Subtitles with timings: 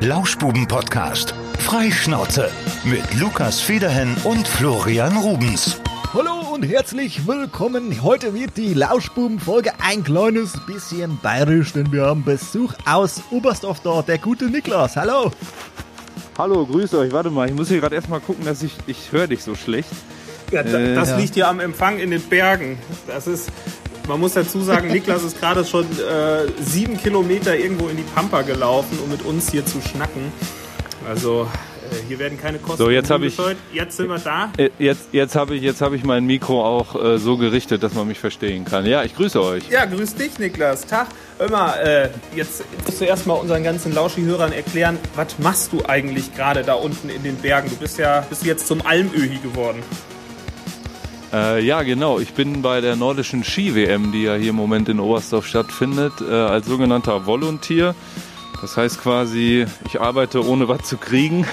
[0.00, 1.34] Lauschbuben-Podcast.
[1.58, 2.48] Freischnauze.
[2.84, 5.80] Mit Lukas Federhen und Florian Rubens.
[6.14, 8.00] Hallo und herzlich willkommen.
[8.02, 14.06] Heute wird die Lauschbuben-Folge ein kleines bisschen bayerisch, denn wir haben Besuch aus Oberstdorf dort.
[14.06, 14.96] Der gute Niklas.
[14.96, 15.32] Hallo.
[16.38, 17.12] Hallo, grüße euch.
[17.12, 19.90] Warte mal, ich muss hier gerade erstmal gucken, dass ich, ich höre dich so schlecht.
[20.52, 21.16] Ja, da, Äh, das ja.
[21.16, 22.78] liegt hier am Empfang in den Bergen.
[23.08, 23.50] Das ist,
[24.08, 28.42] man muss dazu sagen, Niklas ist gerade schon äh, sieben Kilometer irgendwo in die Pampa
[28.42, 30.32] gelaufen, um mit uns hier zu schnacken.
[31.06, 31.46] Also
[31.90, 32.78] äh, hier werden keine Kosten.
[32.78, 33.38] So, jetzt ich-.
[33.72, 34.50] Jetzt sind wir da.
[34.56, 37.94] Äh, Jetzt, jetzt habe ich, jetzt hab ich mein Mikro auch äh, so gerichtet, dass
[37.94, 38.86] man mich verstehen kann.
[38.86, 39.68] Ja, ich grüße euch.
[39.68, 40.86] Ja, grüß dich, Niklas.
[40.86, 41.08] Tag.
[41.38, 46.62] Immer, äh, jetzt musst du erstmal unseren ganzen Lauschi-Hörern erklären, was machst du eigentlich gerade
[46.62, 47.68] da unten in den Bergen?
[47.70, 49.82] Du bist ja bist jetzt zum Almöhi geworden.
[51.32, 52.18] Äh, ja, genau.
[52.18, 56.32] Ich bin bei der nordischen Ski-WM, die ja hier im Moment in Oberstdorf stattfindet, äh,
[56.32, 57.94] als sogenannter Volunteer.
[58.60, 61.46] Das heißt quasi, ich arbeite ohne was zu kriegen.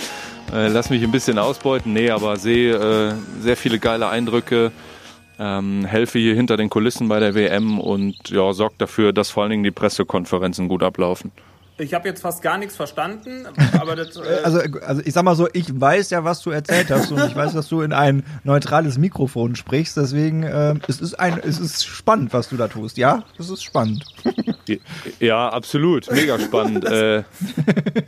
[0.52, 1.92] äh, lass mich ein bisschen ausbeuten.
[1.92, 4.72] Nee, aber sehe äh, sehr viele geile Eindrücke.
[5.38, 9.44] Ähm, helfe hier hinter den Kulissen bei der WM und ja, sorge dafür, dass vor
[9.44, 11.30] allen Dingen die Pressekonferenzen gut ablaufen.
[11.78, 13.46] Ich habe jetzt fast gar nichts verstanden,
[13.78, 16.90] aber das, äh, Also, also ich sag mal so, ich weiß ja, was du erzählt
[16.90, 19.96] hast und ich weiß, dass du in ein neutrales Mikrofon sprichst.
[19.96, 22.96] Deswegen, ähm, es ist ein, es ist spannend, was du da tust.
[22.98, 24.04] Ja, es ist spannend.
[25.20, 26.10] Ja, absolut.
[26.10, 26.84] Mega spannend.
[26.84, 27.22] äh,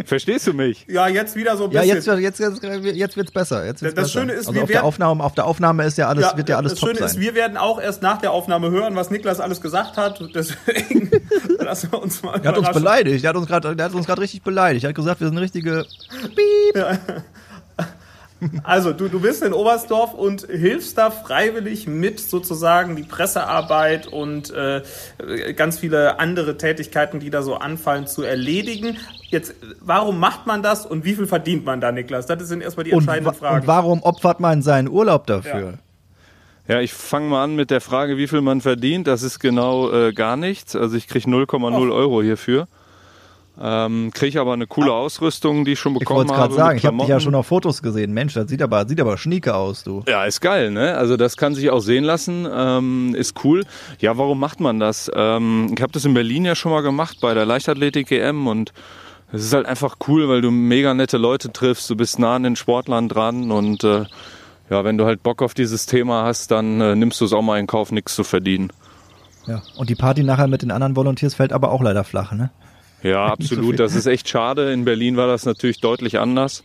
[0.05, 0.87] verstehst du mich?
[0.89, 2.21] ja, jetzt wieder so ein Ja, bisschen.
[2.21, 3.65] jetzt, jetzt, jetzt, jetzt wird's besser.
[3.65, 4.21] Jetzt wird's Das besser.
[4.21, 6.57] Schöne ist, also wir auf der Aufnahme, auf der Aufnahme ist ja alles, wird ja
[6.57, 7.09] alles das top Schöne sein.
[7.09, 10.21] ist, wir werden auch erst nach der Aufnahme hören, was Niklas alles gesagt hat.
[10.35, 11.11] Deswegen
[11.59, 13.25] lassen wir uns mal er hat uns beleidigt.
[13.25, 14.85] Er hat uns gerade, der hat uns gerade richtig beleidigt.
[14.85, 15.87] Er hat gesagt, wir sind richtige.
[18.65, 24.51] Also, du, du bist in Oberstdorf und hilfst da freiwillig mit, sozusagen die Pressearbeit und
[24.51, 24.83] äh,
[25.55, 28.97] ganz viele andere Tätigkeiten, die da so anfallen, zu erledigen.
[29.29, 32.27] Jetzt, warum macht man das und wie viel verdient man da, Niklas?
[32.27, 33.61] Das sind erstmal die entscheidenden Fragen.
[33.61, 35.75] und warum opfert man seinen Urlaub dafür?
[36.67, 39.07] Ja, ich fange mal an mit der Frage, wie viel man verdient.
[39.07, 40.77] Das ist genau äh, gar nichts.
[40.77, 42.69] Also ich kriege 0,0 Euro hierfür.
[43.63, 46.49] Ähm, kriege aber eine coole Ausrüstung, die ich schon Ich bekommen wollte es habe.
[46.55, 48.13] gerade sagen, ich habe dich ja schon auf Fotos gesehen.
[48.13, 50.03] Mensch, das sieht aber, sieht aber schnieke aus, du.
[50.09, 50.97] Ja, ist geil, ne?
[50.97, 53.65] Also das kann sich auch sehen lassen, ähm, ist cool.
[53.99, 55.11] Ja, warum macht man das?
[55.15, 58.73] Ähm, ich habe das in Berlin ja schon mal gemacht bei der Leichtathletik-EM und
[59.33, 62.43] es ist halt einfach cool, weil du mega nette Leute triffst, du bist nah an
[62.45, 64.05] den Sportlern dran und äh,
[64.71, 67.43] ja, wenn du halt Bock auf dieses Thema hast, dann äh, nimmst du es auch
[67.43, 68.73] mal in Kauf, nichts zu verdienen.
[69.47, 69.61] Ja.
[69.77, 72.51] Und die Party nachher mit den anderen Volunteers fällt aber auch leider flach, ne?
[73.03, 73.67] Ja, so absolut.
[73.67, 73.77] viel.
[73.77, 74.73] das ist echt schade.
[74.73, 76.63] In Berlin war das natürlich deutlich anders.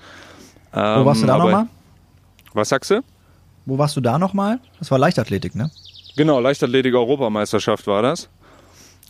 [0.72, 1.68] Wo warst du da Ähm, aber- nochmal?
[2.54, 3.02] Was sagst du?
[3.66, 4.60] Wo warst du da nochmal?
[4.80, 5.72] Das war Leichtathletik, ne?
[6.18, 8.30] Genau, Leichtathletik-Europameisterschaft war das.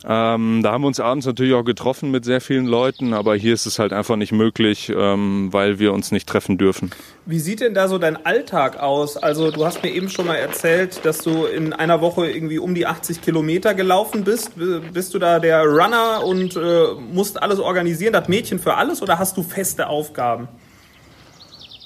[0.03, 3.53] Ähm, da haben wir uns abends natürlich auch getroffen mit sehr vielen Leuten, aber hier
[3.53, 6.91] ist es halt einfach nicht möglich, ähm, weil wir uns nicht treffen dürfen.
[7.25, 9.17] Wie sieht denn da so dein Alltag aus?
[9.17, 12.75] Also du hast mir eben schon mal erzählt, dass du in einer Woche irgendwie um
[12.75, 14.51] die 80 Kilometer gelaufen bist.
[14.93, 19.17] Bist du da der Runner und äh, musst alles organisieren, das Mädchen für alles oder
[19.17, 20.49] hast du feste Aufgaben?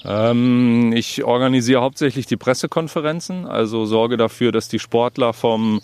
[0.04, 5.80] Ähm, ich organisiere hauptsächlich die Pressekonferenzen, also sorge dafür, dass die Sportler vom,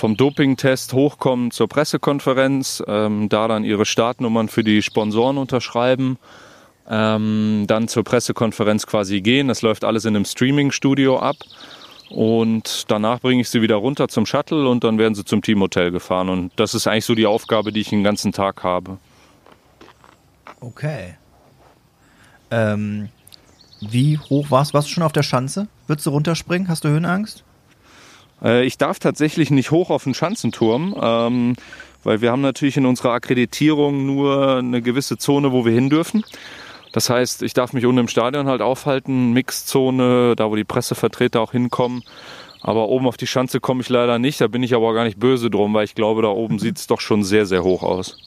[0.00, 6.18] vom Dopingtest hochkommen zur Pressekonferenz, ähm, da dann ihre Startnummern für die Sponsoren unterschreiben,
[6.88, 9.48] ähm, dann zur Pressekonferenz quasi gehen.
[9.48, 11.36] Das läuft alles in einem Streaming-Studio ab.
[12.08, 15.90] Und danach bringe ich sie wieder runter zum Shuttle und dann werden sie zum Teamhotel
[15.90, 16.30] gefahren.
[16.30, 18.96] Und das ist eigentlich so die Aufgabe, die ich den ganzen Tag habe.
[20.60, 21.14] Okay.
[22.50, 23.10] Ähm,
[23.80, 24.74] wie hoch warst du?
[24.74, 25.68] Warst du schon auf der Schanze?
[25.86, 26.68] Würdest du runterspringen?
[26.68, 27.44] Hast du Höhenangst?
[28.42, 31.56] Äh, Ich darf tatsächlich nicht hoch auf den Schanzenturm, ähm,
[32.04, 36.24] weil wir haben natürlich in unserer Akkreditierung nur eine gewisse Zone, wo wir hin dürfen.
[36.92, 41.40] Das heißt, ich darf mich unten im Stadion halt aufhalten, Mixzone, da wo die Pressevertreter
[41.40, 42.02] auch hinkommen.
[42.62, 45.04] Aber oben auf die Schanze komme ich leider nicht, da bin ich aber auch gar
[45.04, 47.82] nicht böse drum, weil ich glaube, da oben sieht es doch schon sehr, sehr hoch
[47.82, 48.18] aus.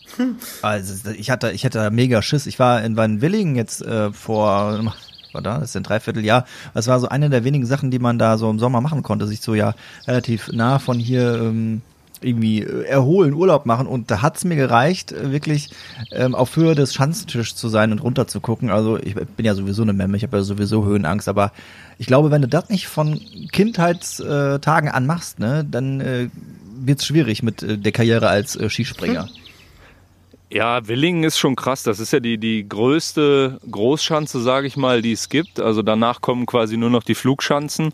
[0.62, 2.48] Also ich hatte, ich hatte mega Schiss.
[2.48, 4.94] Ich war in Wannwillingen jetzt äh, vor,
[5.42, 6.46] da, das ist ein Dreivierteljahr.
[6.74, 9.28] Das war so eine der wenigen Sachen, die man da so im Sommer machen konnte,
[9.28, 9.74] sich so ja
[10.08, 11.82] relativ nah von hier ähm,
[12.24, 13.88] irgendwie äh, erholen, Urlaub machen.
[13.88, 15.70] Und da hat's mir gereicht, äh, wirklich
[16.12, 18.70] ähm, auf Höhe des Schanzentischs zu sein und runter zu gucken.
[18.70, 21.52] Also ich bin ja sowieso eine Memme, ich habe ja sowieso Höhenangst, aber
[21.98, 23.20] ich glaube, wenn du das nicht von
[23.52, 26.30] Kindheitstagen an machst, ne, dann äh,
[26.76, 29.30] wird's schwierig mit äh, der Karriere als äh, Skispringer.
[30.54, 31.82] Ja, Willingen ist schon krass.
[31.82, 35.60] Das ist ja die, die größte Großschanze, sage ich mal, die es gibt.
[35.60, 37.92] Also danach kommen quasi nur noch die Flugschanzen.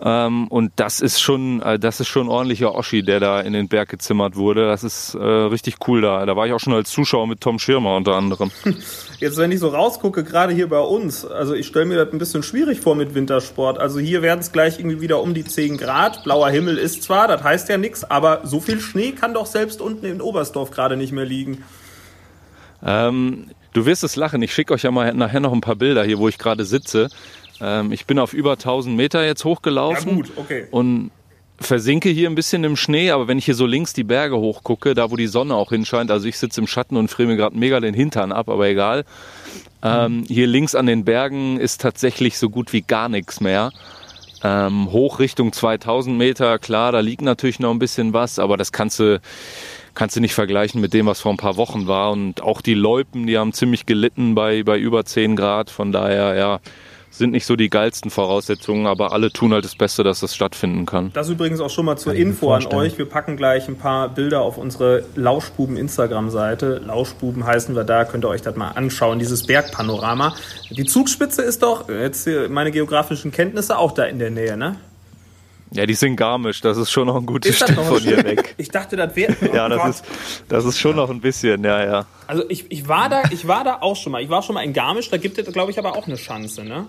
[0.00, 3.68] Ähm, und das ist schon, äh, das ist schon ordentlicher Oschi, der da in den
[3.68, 4.64] Berg gezimmert wurde.
[4.64, 6.24] Das ist äh, richtig cool da.
[6.24, 8.50] Da war ich auch schon als Zuschauer mit Tom Schirmer unter anderem.
[9.18, 12.18] Jetzt, wenn ich so rausgucke, gerade hier bei uns, also ich stelle mir das ein
[12.18, 13.78] bisschen schwierig vor mit Wintersport.
[13.78, 16.24] Also hier werden es gleich irgendwie wieder um die 10 Grad.
[16.24, 19.82] Blauer Himmel ist zwar, das heißt ja nichts, aber so viel Schnee kann doch selbst
[19.82, 21.62] unten in Oberstdorf gerade nicht mehr liegen.
[22.84, 24.42] Ähm, du wirst es lachen.
[24.42, 27.08] Ich schicke euch ja mal nachher noch ein paar Bilder hier, wo ich gerade sitze.
[27.60, 30.10] Ähm, ich bin auf über 1000 Meter jetzt hochgelaufen.
[30.10, 30.66] Ja, gut, okay.
[30.70, 31.10] Und
[31.60, 34.94] versinke hier ein bisschen im Schnee, aber wenn ich hier so links die Berge hochgucke,
[34.94, 37.56] da wo die Sonne auch hinscheint, also ich sitze im Schatten und friere mir gerade
[37.56, 39.04] mega den Hintern ab, aber egal.
[39.82, 43.72] Ähm, hier links an den Bergen ist tatsächlich so gut wie gar nichts mehr.
[44.44, 48.72] Ähm, hoch Richtung 2000 Meter, klar, da liegt natürlich noch ein bisschen was, aber das
[48.72, 49.20] kannst du,
[49.94, 52.12] kannst du nicht vergleichen mit dem, was vor ein paar Wochen war.
[52.12, 55.70] Und auch die Loipen, die haben ziemlich gelitten bei, bei über 10 Grad.
[55.70, 56.60] Von daher, ja,
[57.12, 60.86] sind nicht so die geilsten Voraussetzungen, aber alle tun halt das Beste, dass das stattfinden
[60.86, 61.10] kann.
[61.12, 62.96] Das übrigens auch schon mal zur Info an euch.
[62.96, 66.80] Wir packen gleich ein paar Bilder auf unsere Lauschbuben Instagram-Seite.
[66.84, 70.34] Lauschbuben heißen wir da, könnt ihr euch das mal anschauen, dieses Bergpanorama.
[70.70, 74.76] Die Zugspitze ist doch, jetzt meine geografischen Kenntnisse, auch da in der Nähe, ne?
[75.72, 78.54] Ja, die sind Garmisch, das ist schon noch ein gutes Stück von hier weg.
[78.58, 79.32] Ich dachte, das wäre.
[79.42, 80.04] Oh ja, das ist,
[80.48, 82.06] das ist schon noch ein bisschen, ja, ja.
[82.26, 84.22] Also ich, ich, war da, ich war da auch schon mal.
[84.22, 86.64] Ich war schon mal in Garmisch, da gibt es, glaube ich, aber auch eine Chance,
[86.64, 86.86] ne?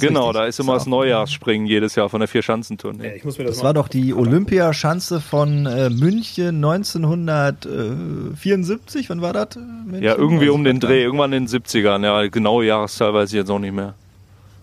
[0.00, 0.40] genau, richtig.
[0.40, 3.16] da ist immer das, das Neujahrsspringen jedes Jahr von der Vier-Schanzentournee.
[3.16, 9.10] Ja, das, das war doch die Olympiaschanze von äh, München 1974.
[9.10, 9.56] Wann war das?
[9.56, 10.02] München?
[10.02, 12.02] Ja, irgendwie um den Dreh, irgendwann in den 70ern.
[12.04, 13.92] Ja, genaue Jahreszahl weiß ich jetzt auch nicht mehr.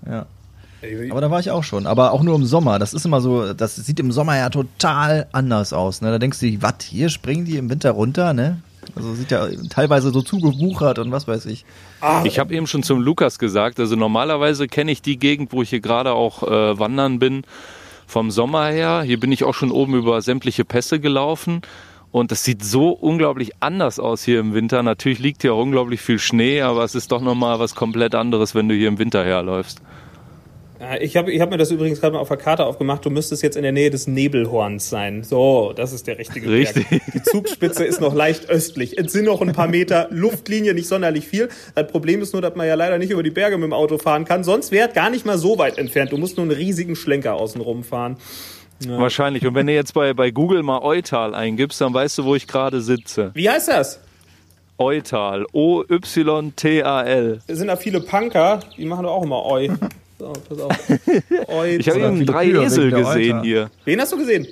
[0.07, 0.25] Ja.
[1.10, 1.86] Aber da war ich auch schon.
[1.86, 2.80] Aber auch nur im Sommer.
[2.80, 6.01] Das ist immer so, das sieht im Sommer ja total anders aus.
[6.01, 6.12] Ne?
[6.12, 8.62] Da denkst du, was, hier springen die im Winter runter, ne?
[8.95, 11.66] Also sieht ja teilweise so zugewuchert und was weiß ich.
[12.01, 15.62] Ah, ich habe eben schon zum Lukas gesagt, also normalerweise kenne ich die Gegend, wo
[15.62, 17.44] ich hier gerade auch äh, wandern bin,
[18.07, 19.04] vom Sommer her.
[19.06, 21.62] Hier bin ich auch schon oben über sämtliche Pässe gelaufen.
[22.12, 24.84] Und das sieht so unglaublich anders aus hier im Winter.
[24.84, 28.54] Natürlich liegt hier auch unglaublich viel Schnee, aber es ist doch nochmal was komplett anderes,
[28.54, 29.81] wenn du hier im Winter herläufst.
[31.00, 33.06] Ich habe ich hab mir das übrigens gerade mal auf der Karte aufgemacht.
[33.06, 35.24] Du müsstest jetzt in der Nähe des Nebelhorns sein.
[35.24, 36.89] So, das ist der richtige Richtig.
[36.89, 37.01] Berg.
[37.13, 38.98] Die Zugspitze ist noch leicht östlich.
[38.98, 41.50] Es sind noch ein paar Meter Luftlinie, nicht sonderlich viel.
[41.75, 44.00] Das Problem ist nur, dass man ja leider nicht über die Berge mit dem Auto
[44.00, 44.44] fahren kann.
[44.44, 46.12] Sonst wäre es gar nicht mal so weit entfernt.
[46.12, 48.18] Du musst nur einen riesigen Schlenker außen rumfahren.
[48.84, 48.98] Ja.
[48.98, 49.45] Wahrscheinlich.
[49.45, 52.48] Und wenn du jetzt bei, bei Google mal Eutal eingibst, dann weißt du, wo ich
[52.48, 53.30] gerade sitze.
[53.36, 54.00] Wie heißt das?
[54.80, 55.45] Eutal.
[55.51, 57.39] O-Y-T-A-L.
[57.45, 59.68] Es sind da viele Punker, die machen doch auch immer Eu.
[60.21, 60.89] So, pass auf.
[61.79, 63.71] ich habe eben drei Esel gesehen hier.
[63.85, 64.45] Wen hast du gesehen?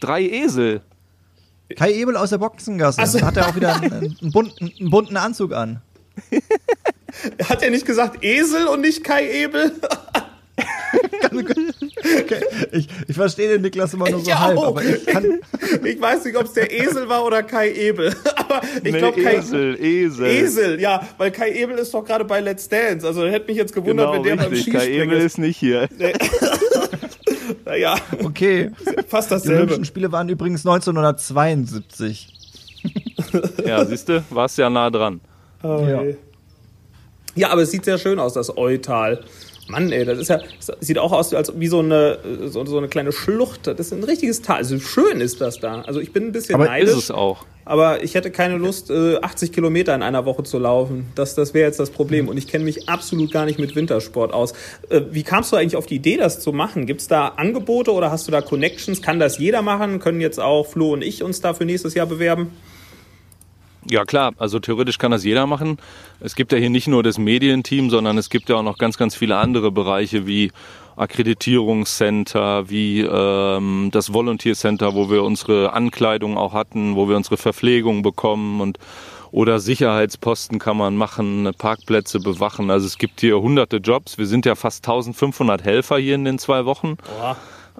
[0.00, 0.80] Drei Esel.
[1.76, 3.06] Kai Ebel aus der Boxengasse.
[3.06, 3.20] So.
[3.20, 5.80] Hat er auch wieder einen, einen, bunten, einen bunten Anzug an.
[7.48, 9.70] Hat er nicht gesagt Esel und nicht Kai Ebel?
[12.72, 14.68] ich, ich verstehe den Niklas immer nur so ich halb, auch.
[14.68, 15.40] aber ich kann.
[15.84, 18.14] Ich weiß nicht, ob es der Esel war oder Kai Ebel.
[18.36, 19.36] Aber ich nee, glaube Kai.
[19.36, 20.26] Esel, Esel.
[20.26, 23.06] Esel, ja, weil Kai Ebel ist doch gerade bei Let's Dance.
[23.06, 24.72] Also hätte mich jetzt gewundert, genau, wenn der richtig.
[24.72, 25.88] beim Skispringen Kai Ebel ist nicht hier.
[27.64, 27.96] naja.
[28.22, 28.70] Okay.
[29.08, 29.52] Fast dasselbe.
[29.52, 32.40] Die Olympischen Spiele waren übrigens 1972.
[33.66, 35.20] ja, siehst du, warst ja nah dran.
[35.62, 36.02] Oh, ja.
[37.34, 39.24] ja, aber es sieht sehr schön aus, das Eutal.
[39.70, 42.78] Mann, ey, das ist ja, das sieht auch aus als wie so eine, so, so,
[42.78, 43.66] eine kleine Schlucht.
[43.66, 44.56] Das ist ein richtiges Tal.
[44.56, 45.82] Also schön ist das da.
[45.82, 46.90] Also ich bin ein bisschen aber neidisch.
[46.90, 47.46] ist es auch.
[47.64, 51.06] Aber ich hätte keine Lust, 80 Kilometer in einer Woche zu laufen.
[51.14, 52.28] Das, das wäre jetzt das Problem.
[52.28, 54.54] Und ich kenne mich absolut gar nicht mit Wintersport aus.
[54.88, 56.86] Äh, wie kamst du eigentlich auf die Idee, das zu machen?
[56.86, 59.02] Gibt es da Angebote oder hast du da Connections?
[59.02, 60.00] Kann das jeder machen?
[60.00, 62.50] Können jetzt auch Flo und ich uns da für nächstes Jahr bewerben?
[63.88, 65.78] Ja klar, also theoretisch kann das jeder machen.
[66.20, 68.98] Es gibt ja hier nicht nur das Medienteam, sondern es gibt ja auch noch ganz,
[68.98, 70.52] ganz viele andere Bereiche wie
[70.96, 77.38] Akkreditierungscenter, wie ähm, das Volunteer Center, wo wir unsere Ankleidung auch hatten, wo wir unsere
[77.38, 78.78] Verpflegung bekommen und
[79.32, 82.70] oder Sicherheitsposten kann man machen, Parkplätze bewachen.
[82.70, 84.18] Also es gibt hier hunderte Jobs.
[84.18, 86.96] Wir sind ja fast 1500 Helfer hier in den zwei Wochen.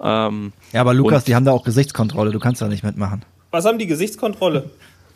[0.01, 2.31] Ähm, ja, aber Lukas, die haben da auch Gesichtskontrolle.
[2.31, 3.25] Du kannst da nicht mitmachen.
[3.51, 4.71] Was haben die Gesichtskontrolle?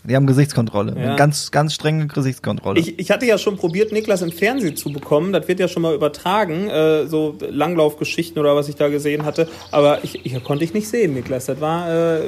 [0.07, 0.95] Die haben Gesichtskontrolle.
[1.01, 1.17] Ja.
[1.17, 2.79] Ganz, ganz strenge Gesichtskontrolle.
[2.79, 5.33] Ich, ich hatte ja schon probiert, Niklas im Fernsehen zu bekommen.
[5.33, 9.49] Das wird ja schon mal übertragen, äh, so Langlaufgeschichten oder was ich da gesehen hatte.
[9.71, 11.47] Aber ich, ich konnte ich nicht sehen, Niklas.
[11.47, 12.21] Das war äh,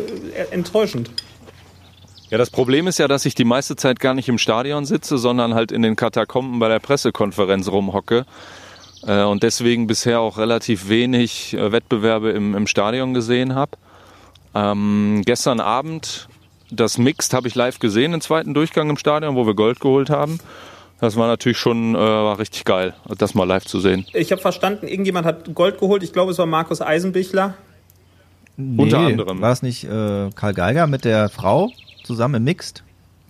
[0.50, 1.10] enttäuschend.
[2.30, 5.18] Ja, das Problem ist ja, dass ich die meiste Zeit gar nicht im Stadion sitze,
[5.18, 8.24] sondern halt in den Katakomben bei der Pressekonferenz rumhocke.
[9.06, 13.72] Äh, und deswegen bisher auch relativ wenig äh, Wettbewerbe im, im Stadion gesehen habe.
[14.54, 16.28] Ähm, gestern Abend
[16.70, 20.10] das Mixed habe ich live gesehen, den zweiten Durchgang im Stadion, wo wir Gold geholt
[20.10, 20.40] haben.
[21.00, 24.06] Das war natürlich schon äh, war richtig geil, das mal live zu sehen.
[24.14, 26.02] Ich habe verstanden, irgendjemand hat Gold geholt.
[26.02, 27.54] Ich glaube, es war Markus Eisenbichler.
[28.56, 29.40] Nee, Unter anderem.
[29.42, 31.70] War es nicht äh, Karl Geiger mit der Frau
[32.04, 32.82] zusammen im Mixed?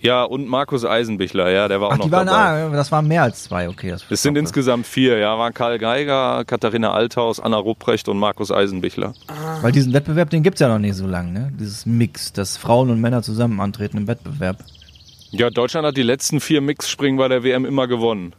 [0.07, 2.65] Ja, und Markus Eisenbichler, ja, der war auch Ach, noch die waren, dabei.
[2.65, 3.91] ah, das waren mehr als zwei, okay.
[3.91, 8.51] Das Es sind insgesamt vier, ja, waren Karl Geiger, Katharina Althaus, Anna Rupprecht und Markus
[8.53, 9.15] Eisenbichler.
[9.63, 11.53] Weil diesen Wettbewerb, den gibt's ja noch nicht so lange, ne?
[11.59, 14.59] Dieses Mix, dass Frauen und Männer zusammen antreten im Wettbewerb.
[15.31, 18.33] Ja, Deutschland hat die letzten vier Mixspringen bei der WM immer gewonnen.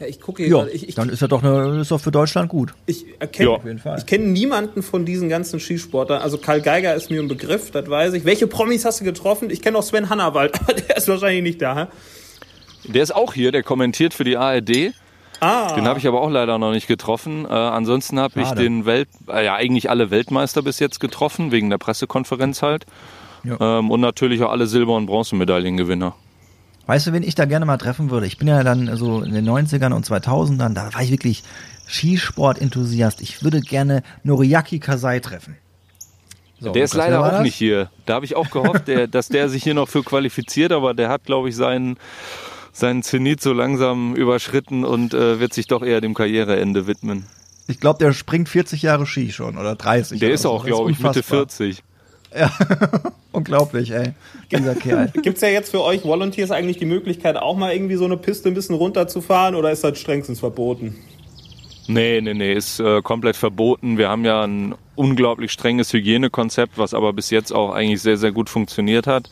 [0.00, 0.66] Ja, ich gucke hier Ja.
[0.66, 2.74] Ich, ich, dann ist das doch, eine, ist doch für Deutschland gut.
[2.86, 3.56] ich erkenne Ja.
[3.56, 3.98] Auf jeden Fall.
[3.98, 6.22] Ich kenne niemanden von diesen ganzen Skisportlern.
[6.22, 8.24] Also Karl Geiger ist mir ein Begriff, das weiß ich.
[8.24, 9.50] Welche Promis hast du getroffen?
[9.50, 11.76] Ich kenne auch Sven Hannawald, aber der ist wahrscheinlich nicht da.
[11.76, 11.86] Hä?
[12.92, 14.92] Der ist auch hier, der kommentiert für die ARD.
[15.40, 17.44] Ah, Den habe ich aber auch leider noch nicht getroffen.
[17.44, 21.70] Äh, ansonsten habe ich den Welt, äh, ja eigentlich alle Weltmeister bis jetzt getroffen, wegen
[21.70, 22.86] der Pressekonferenz halt.
[23.44, 23.78] Ja.
[23.78, 26.14] Ähm, und natürlich auch alle Silber- und Bronzemedaillengewinner.
[26.88, 28.26] Weißt du, wen ich da gerne mal treffen würde?
[28.26, 31.42] Ich bin ja dann so in den 90ern und 2000ern, da war ich wirklich
[31.86, 33.20] Skisport-Enthusiast.
[33.20, 35.58] Ich würde gerne Noriaki Kasai treffen.
[36.58, 37.90] So, der ist leider auch nicht hier.
[38.06, 41.10] Da habe ich auch gehofft, der, dass der sich hier noch für qualifiziert, aber der
[41.10, 41.98] hat, glaube ich, seinen,
[42.72, 47.26] seinen Zenit so langsam überschritten und äh, wird sich doch eher dem Karriereende widmen.
[47.66, 50.20] Ich glaube, der springt 40 Jahre Ski schon oder 30.
[50.20, 50.68] Der ist auch, so.
[50.68, 51.82] glaube ich, Mitte 40.
[52.36, 52.50] Ja.
[53.32, 54.12] Unglaublich, ey.
[54.50, 55.12] Dieser Kerl.
[55.22, 58.16] Gibt es ja jetzt für euch Volunteers eigentlich die Möglichkeit, auch mal irgendwie so eine
[58.16, 60.96] Piste ein bisschen runterzufahren oder ist das strengstens verboten?
[61.86, 63.96] Nee, nee, nee, ist äh, komplett verboten.
[63.96, 68.32] Wir haben ja ein unglaublich strenges Hygienekonzept, was aber bis jetzt auch eigentlich sehr, sehr
[68.32, 69.30] gut funktioniert hat.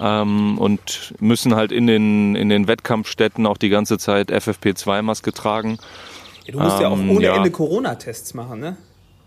[0.00, 5.78] Ähm, und müssen halt in den, in den Wettkampfstätten auch die ganze Zeit FFP2-Maske tragen.
[6.46, 7.36] Ja, du musst ähm, ja auch ähm, ohne ja.
[7.36, 8.76] Ende Corona-Tests machen, ne?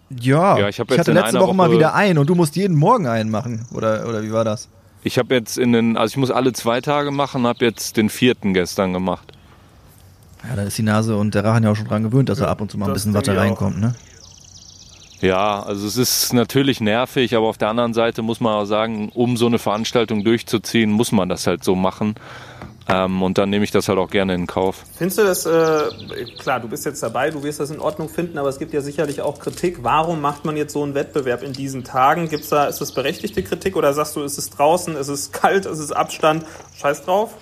[0.10, 2.36] Ja, Ja, ich jetzt hatte in letzte einer Woche, mal Woche- wieder ein und du
[2.36, 3.66] musst jeden Morgen einen machen.
[3.74, 4.70] Oder, oder wie war das?
[5.04, 8.10] Ich habe jetzt in den, also ich muss alle zwei Tage machen, habe jetzt den
[8.10, 9.32] vierten gestern gemacht.
[10.50, 12.48] Ja, da ist die Nase und der Rachen ja auch schon dran gewöhnt, dass er
[12.48, 13.96] ab und zu mal ein bisschen Watte ich reinkommt, ne?
[15.20, 19.10] Ja, also es ist natürlich nervig, aber auf der anderen Seite muss man auch sagen,
[19.14, 22.16] um so eine Veranstaltung durchzuziehen, muss man das halt so machen.
[22.90, 24.84] Ähm, und dann nehme ich das halt auch gerne in Kauf.
[24.98, 28.38] Findest du das, äh, klar, du bist jetzt dabei, du wirst das in Ordnung finden,
[28.38, 29.80] aber es gibt ja sicherlich auch Kritik.
[29.82, 32.30] Warum macht man jetzt so einen Wettbewerb in diesen Tagen?
[32.30, 35.66] Gibt's da, ist das berechtigte Kritik oder sagst du, ist es draußen, ist es kalt,
[35.66, 36.46] ist es Abstand?
[36.78, 37.34] Scheiß drauf?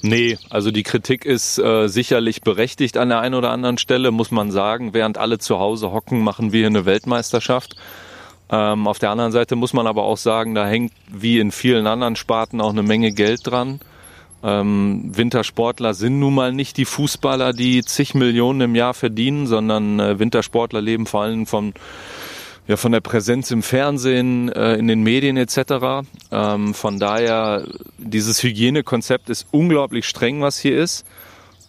[0.00, 4.30] Nee, also die Kritik ist äh, sicherlich berechtigt an der einen oder anderen Stelle, muss
[4.30, 4.94] man sagen.
[4.94, 7.74] Während alle zu Hause hocken, machen wir hier eine Weltmeisterschaft.
[8.50, 11.86] Ähm, auf der anderen Seite muss man aber auch sagen, da hängt wie in vielen
[11.86, 13.80] anderen Sparten auch eine Menge Geld dran.
[14.42, 19.98] Ähm, Wintersportler sind nun mal nicht die Fußballer, die zig Millionen im Jahr verdienen, sondern
[19.98, 21.74] äh, Wintersportler leben vor allem von
[22.68, 26.06] ja, von der Präsenz im Fernsehen, äh, in den Medien etc.
[26.30, 27.66] Ähm, von daher,
[27.96, 31.06] dieses Hygienekonzept ist unglaublich streng, was hier ist.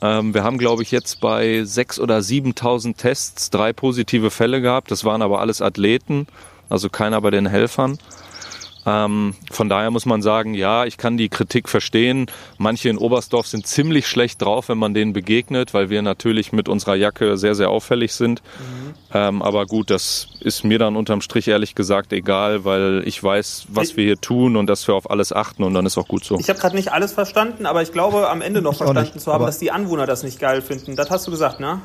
[0.02, 4.92] Ähm, wir haben, glaube ich, jetzt bei 6.000 oder 7.000 Tests drei positive Fälle gehabt.
[4.92, 6.28] Das waren aber alles Athleten,
[6.68, 7.98] also keiner bei den Helfern.
[8.90, 12.26] Ähm, von daher muss man sagen, ja, ich kann die Kritik verstehen.
[12.58, 16.68] Manche in Oberstdorf sind ziemlich schlecht drauf, wenn man denen begegnet, weil wir natürlich mit
[16.68, 18.42] unserer Jacke sehr, sehr auffällig sind.
[19.14, 23.68] Ähm, aber gut, das ist mir dann unterm Strich ehrlich gesagt egal, weil ich weiß,
[23.70, 26.24] was wir hier tun und dass wir auf alles achten und dann ist auch gut
[26.24, 26.40] so.
[26.40, 29.22] Ich habe gerade nicht alles verstanden, aber ich glaube am Ende noch Ich verstanden nicht,
[29.22, 30.96] zu haben, dass die Anwohner das nicht geil finden.
[30.96, 31.82] Das hast du gesagt, ne?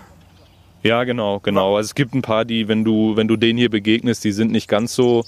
[0.83, 1.77] Ja, genau, genau.
[1.77, 4.53] Also es gibt ein paar, die, wenn du, wenn du denen hier begegnest, die sind
[4.53, 5.25] nicht ganz so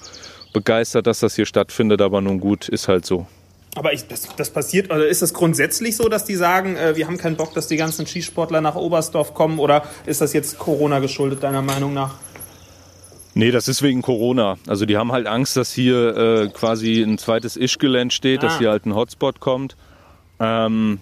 [0.57, 3.27] begeistert, dass das hier stattfindet, aber nun gut, ist halt so.
[3.75, 7.07] Aber ich, das, das passiert, oder ist das grundsätzlich so, dass die sagen, äh, wir
[7.07, 9.59] haben keinen Bock, dass die ganzen Skisportler nach Oberstdorf kommen?
[9.59, 12.15] Oder ist das jetzt Corona geschuldet, deiner Meinung nach?
[13.35, 14.57] Nee, das ist wegen Corona.
[14.67, 18.47] Also die haben halt Angst, dass hier äh, quasi ein zweites Ischgelände steht, Ah.
[18.47, 19.77] dass hier halt ein Hotspot kommt.
[20.41, 21.01] Ähm,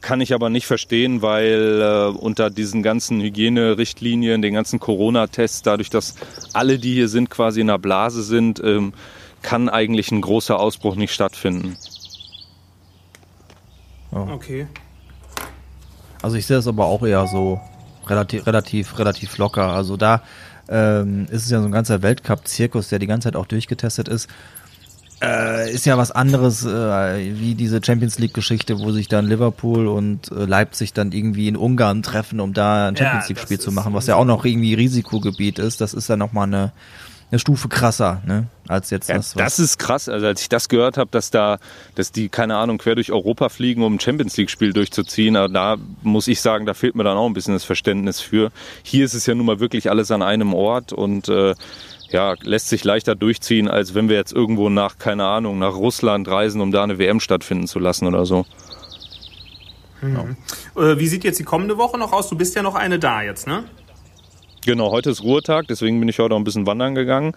[0.00, 5.90] kann ich aber nicht verstehen, weil äh, unter diesen ganzen Hygienerichtlinien, den ganzen Corona-Tests, dadurch,
[5.90, 6.14] dass
[6.52, 8.92] alle, die hier sind, quasi in der Blase sind, ähm,
[9.42, 11.76] kann eigentlich ein großer Ausbruch nicht stattfinden.
[14.10, 14.66] Okay.
[16.22, 17.60] Also ich sehe das aber auch eher so
[18.06, 19.68] relativ, relativ, relativ locker.
[19.68, 20.22] Also da
[20.68, 24.28] ähm, ist es ja so ein ganzer Weltcup-Zirkus, der die ganze Zeit auch durchgetestet ist.
[25.20, 30.30] Äh, ist ja was anderes äh, wie diese Champions League-Geschichte, wo sich dann Liverpool und
[30.30, 33.94] äh, Leipzig dann irgendwie in Ungarn treffen, um da ein Ja, Champions League-Spiel zu machen,
[33.94, 35.80] was ja auch noch irgendwie Risikogebiet ist.
[35.80, 36.72] Das ist ja nochmal eine,
[37.30, 38.46] eine Stufe krasser, ne?
[38.68, 40.08] Als jetzt Ja, das, was das ist krass.
[40.08, 41.58] Also als ich das gehört habe, dass da,
[41.96, 46.28] dass die, keine Ahnung, quer durch Europa fliegen, um ein Champions League-Spiel durchzuziehen, da muss
[46.28, 48.50] ich sagen, da fehlt mir dann auch ein bisschen das Verständnis für.
[48.84, 51.54] Hier ist es ja nun mal wirklich alles an einem Ort und äh,
[52.10, 56.28] ja, lässt sich leichter durchziehen, als wenn wir jetzt irgendwo nach, keine Ahnung, nach Russland
[56.28, 58.46] reisen, um da eine WM stattfinden zu lassen oder so.
[60.02, 62.28] Äh, wie sieht jetzt die kommende Woche noch aus?
[62.28, 63.64] Du bist ja noch eine da jetzt, ne?
[64.64, 67.32] Genau, heute ist Ruhetag, deswegen bin ich heute auch ein bisschen wandern gegangen.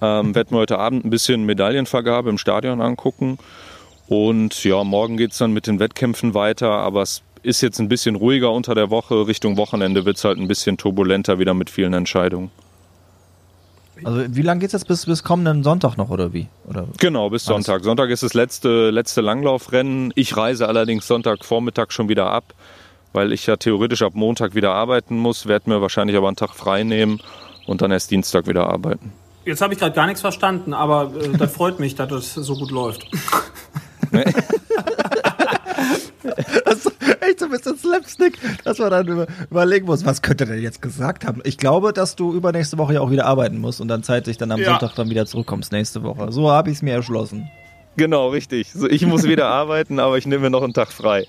[0.00, 3.38] Ähm, werden wir heute Abend ein bisschen Medaillenvergabe im Stadion angucken.
[4.06, 8.16] Und ja, morgen geht's dann mit den Wettkämpfen weiter, aber es ist jetzt ein bisschen
[8.16, 9.26] ruhiger unter der Woche.
[9.26, 12.50] Richtung Wochenende wird's halt ein bisschen turbulenter wieder mit vielen Entscheidungen.
[14.02, 16.48] Also wie lange geht's jetzt bis, bis kommenden Sonntag noch oder wie?
[16.68, 16.86] Oder?
[16.98, 17.84] Genau, bis Alles- Sonntag.
[17.84, 20.12] Sonntag ist das letzte, letzte Langlaufrennen.
[20.16, 22.54] Ich reise allerdings Sonntagvormittag schon wieder ab,
[23.12, 26.50] weil ich ja theoretisch ab Montag wieder arbeiten muss, werde mir wahrscheinlich aber einen Tag
[26.54, 27.20] frei nehmen
[27.66, 29.12] und dann erst Dienstag wieder arbeiten.
[29.44, 32.54] Jetzt habe ich gerade gar nichts verstanden, aber äh, das freut mich, dass das so
[32.56, 33.06] gut läuft.
[36.64, 40.46] Das ist echt so ein bisschen Slapstick, dass man dann über, überlegen muss, was könnte
[40.46, 41.40] der jetzt gesagt haben.
[41.44, 44.50] Ich glaube, dass du übernächste Woche ja auch wieder arbeiten musst und dann zeitlich dann
[44.52, 44.70] am Ja.
[44.70, 46.32] Sonntag dann wieder zurückkommst nächste Woche.
[46.32, 47.50] So habe ich es mir erschlossen.
[47.96, 48.72] Genau, richtig.
[48.72, 51.26] So, ich muss wieder arbeiten, aber ich nehme mir noch einen Tag frei.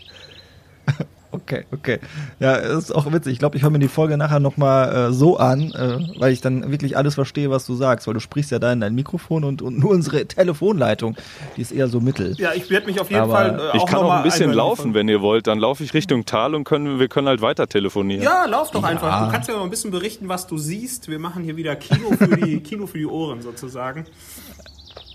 [1.36, 2.00] Okay, okay.
[2.40, 3.34] Ja, ist auch witzig.
[3.34, 6.42] Ich glaube, ich höre mir die Folge nachher nochmal äh, so an, äh, weil ich
[6.42, 9.44] dann wirklich alles verstehe, was du sagst, weil du sprichst ja da in dein Mikrofon
[9.44, 11.18] und, und nur unsere Telefonleitung,
[11.58, 12.36] die ist eher so mittel.
[12.38, 14.18] Ja, ich werde mich auf jeden Aber Fall äh, Ich auch kann noch auch mal
[14.18, 15.48] ein bisschen laufen, wenn ihr wollt.
[15.48, 18.24] Dann laufe ich Richtung Tal und können, wir können halt weiter telefonieren.
[18.24, 19.26] Ja, lauf doch einfach.
[19.26, 21.10] Du kannst ja noch ein bisschen berichten, was du siehst.
[21.10, 24.06] Wir machen hier wieder Kino für die, Kino für die Ohren sozusagen.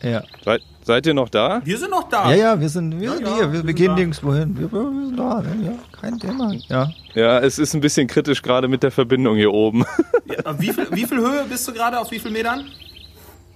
[0.02, 0.22] Ja.
[0.44, 1.60] Seid, seid ihr noch da?
[1.64, 2.30] Wir sind noch da.
[2.30, 3.94] Ja, ja, wir sind, wir sind ja, hier, wir, wir sind gehen da.
[3.94, 4.56] nirgendwo hin.
[4.58, 5.56] Wir, wir sind da, ne?
[5.66, 6.52] ja, kein Thema.
[6.68, 6.90] Ja.
[7.14, 9.84] Ja, es ist ein bisschen kritisch gerade mit der Verbindung hier oben.
[10.26, 12.00] Ja, wie, viel, wie viel Höhe bist du gerade?
[12.00, 12.64] Auf wie viel Metern?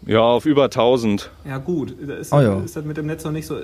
[0.06, 1.30] Ja, auf über 1000.
[1.44, 1.96] Ja, gut.
[2.06, 2.60] Da Ist, Oh ja.
[2.60, 3.56] ist das mit dem Netz noch nicht so.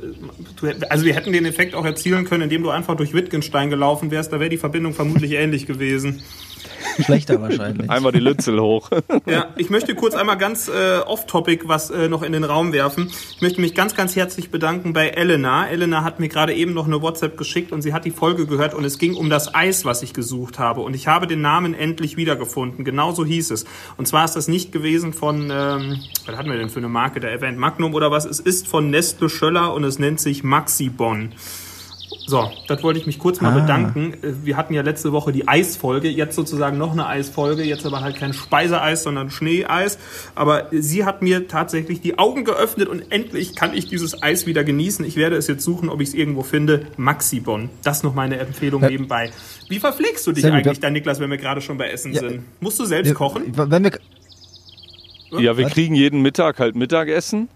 [0.88, 4.32] Also, wir hätten den Effekt auch erzielen können, indem du einfach durch Wittgenstein gelaufen wärst.
[4.32, 6.22] Da wäre die Verbindung vermutlich ähnlich gewesen.
[7.02, 7.90] Schlechter wahrscheinlich.
[7.90, 8.90] Einmal die Lützel hoch.
[9.26, 13.10] Ja, ich möchte kurz einmal ganz äh, off-topic was äh, noch in den Raum werfen.
[13.34, 15.68] Ich möchte mich ganz, ganz herzlich bedanken bei Elena.
[15.68, 18.74] Elena hat mir gerade eben noch eine WhatsApp geschickt und sie hat die Folge gehört
[18.74, 20.80] und es ging um das Eis, was ich gesucht habe.
[20.80, 22.84] Und ich habe den Namen endlich wiedergefunden.
[22.84, 23.64] Genauso hieß es.
[23.96, 27.20] Und zwar ist das nicht gewesen von, ähm, was hatten wir denn für eine Marke,
[27.20, 28.24] der Event Magnum oder was?
[28.24, 31.32] Es ist von Nestle Schöller und es nennt sich Maxibon.
[32.30, 33.60] So, das wollte ich mich kurz mal Ah.
[33.60, 34.14] bedanken.
[34.22, 38.02] Äh, Wir hatten ja letzte Woche die Eisfolge, jetzt sozusagen noch eine Eisfolge, jetzt aber
[38.02, 39.98] halt kein Speiseeis, sondern Schneeeis.
[40.36, 44.62] Aber sie hat mir tatsächlich die Augen geöffnet und endlich kann ich dieses Eis wieder
[44.62, 45.04] genießen.
[45.04, 46.86] Ich werde es jetzt suchen, ob ich es irgendwo finde.
[46.96, 47.68] Maxibon.
[47.82, 49.30] Das noch meine Empfehlung nebenbei.
[49.68, 50.60] Wie verpflegst du dich Sehr gut.
[50.60, 52.20] eigentlich, dann Niklas, wenn wir gerade schon bei Essen Ja.
[52.20, 52.42] sind?
[52.60, 53.42] Musst du selbst kochen?
[53.56, 53.98] Wenn wir,
[55.40, 57.48] Ja, wir kriegen jeden Mittag halt Mittagessen.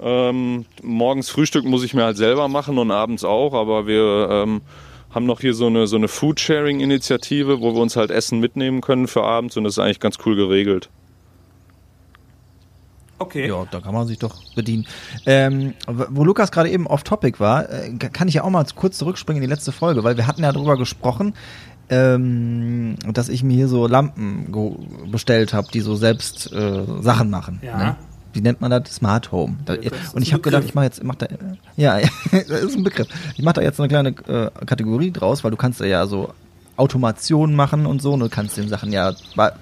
[0.00, 4.62] Ähm, morgens Frühstück muss ich mir halt selber machen und abends auch, aber wir ähm,
[5.10, 9.06] haben noch hier so eine, so eine Food-Sharing-Initiative, wo wir uns halt Essen mitnehmen können
[9.06, 10.90] für abends und das ist eigentlich ganz cool geregelt.
[13.18, 13.48] Okay.
[13.48, 14.86] Ja, da kann man sich doch bedienen.
[15.24, 19.42] Ähm, wo Lukas gerade eben off-topic war, äh, kann ich ja auch mal kurz zurückspringen
[19.42, 21.34] in die letzte Folge, weil wir hatten ja darüber gesprochen,
[21.90, 24.52] ähm, dass ich mir hier so Lampen
[25.10, 27.60] bestellt habe, die so selbst äh, Sachen machen.
[27.62, 27.78] Ja.
[27.78, 27.96] Ne?
[28.34, 28.94] Wie nennt man das?
[28.94, 29.56] Smart Home.
[29.64, 29.74] Da,
[30.12, 31.26] und ich habe gedacht, ich mache jetzt, mach da,
[31.76, 31.98] ja,
[32.32, 33.08] das ist ein Begriff.
[33.36, 36.34] Ich mache da jetzt eine kleine äh, Kategorie draus, weil du kannst da ja so
[36.76, 39.12] Automation machen und so und du kannst den Sachen ja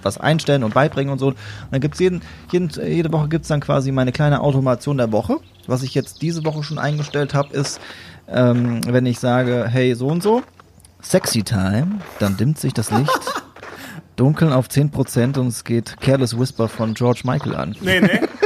[0.02, 1.28] was einstellen und beibringen und so.
[1.28, 1.36] Und
[1.70, 5.36] dann gibt's jeden, jeden, jede Woche gibt's dann quasi meine kleine Automation der Woche.
[5.66, 7.80] Was ich jetzt diese Woche schon eingestellt habe, ist,
[8.28, 10.42] ähm, wenn ich sage, hey, so und so,
[11.02, 13.10] Sexy Time, dann dimmt sich das Licht.
[14.16, 17.76] Dunkeln auf 10% und es geht Careless Whisper von George Michael an.
[17.80, 18.20] Nee, nee.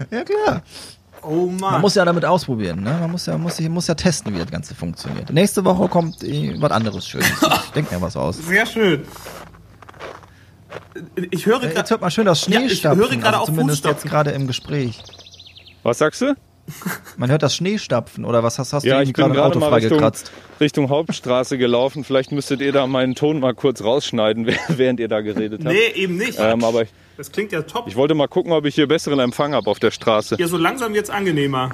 [0.10, 0.62] Ja klar.
[1.22, 1.72] Oh Mann.
[1.72, 2.96] Man muss ja damit ausprobieren, ne?
[2.98, 5.30] Man muss ja, muss, muss ja testen, wie das Ganze funktioniert.
[5.30, 7.30] Nächste Woche kommt eh, was anderes Schönes.
[7.66, 8.38] Ich denke mir was aus.
[8.38, 9.04] Sehr schön.
[11.30, 11.90] Ich höre Äh, Jetzt gerade.
[11.90, 13.00] hört man schön das Ja, ich Schneestapfen.
[13.00, 14.04] höre gerade also auch zumindest Fußstapfen.
[14.04, 15.02] jetzt gerade im Gespräch.
[15.82, 16.34] Was sagst du?
[17.16, 19.72] Man hört das Schneestapfen oder was hast, hast Ja, du ich bin gerade Auto mal
[19.72, 20.30] Richtung, freigekratzt?
[20.60, 22.04] Richtung Hauptstraße gelaufen.
[22.04, 25.74] Vielleicht müsstet ihr da meinen Ton mal kurz rausschneiden, während ihr da geredet habt.
[25.74, 26.38] Nee, eben nicht.
[26.38, 27.86] Ähm, aber ich, das klingt ja top.
[27.86, 30.36] ich wollte mal gucken, ob ich hier besseren Empfang habe auf der Straße.
[30.38, 31.70] Ja, so langsam wird's angenehmer.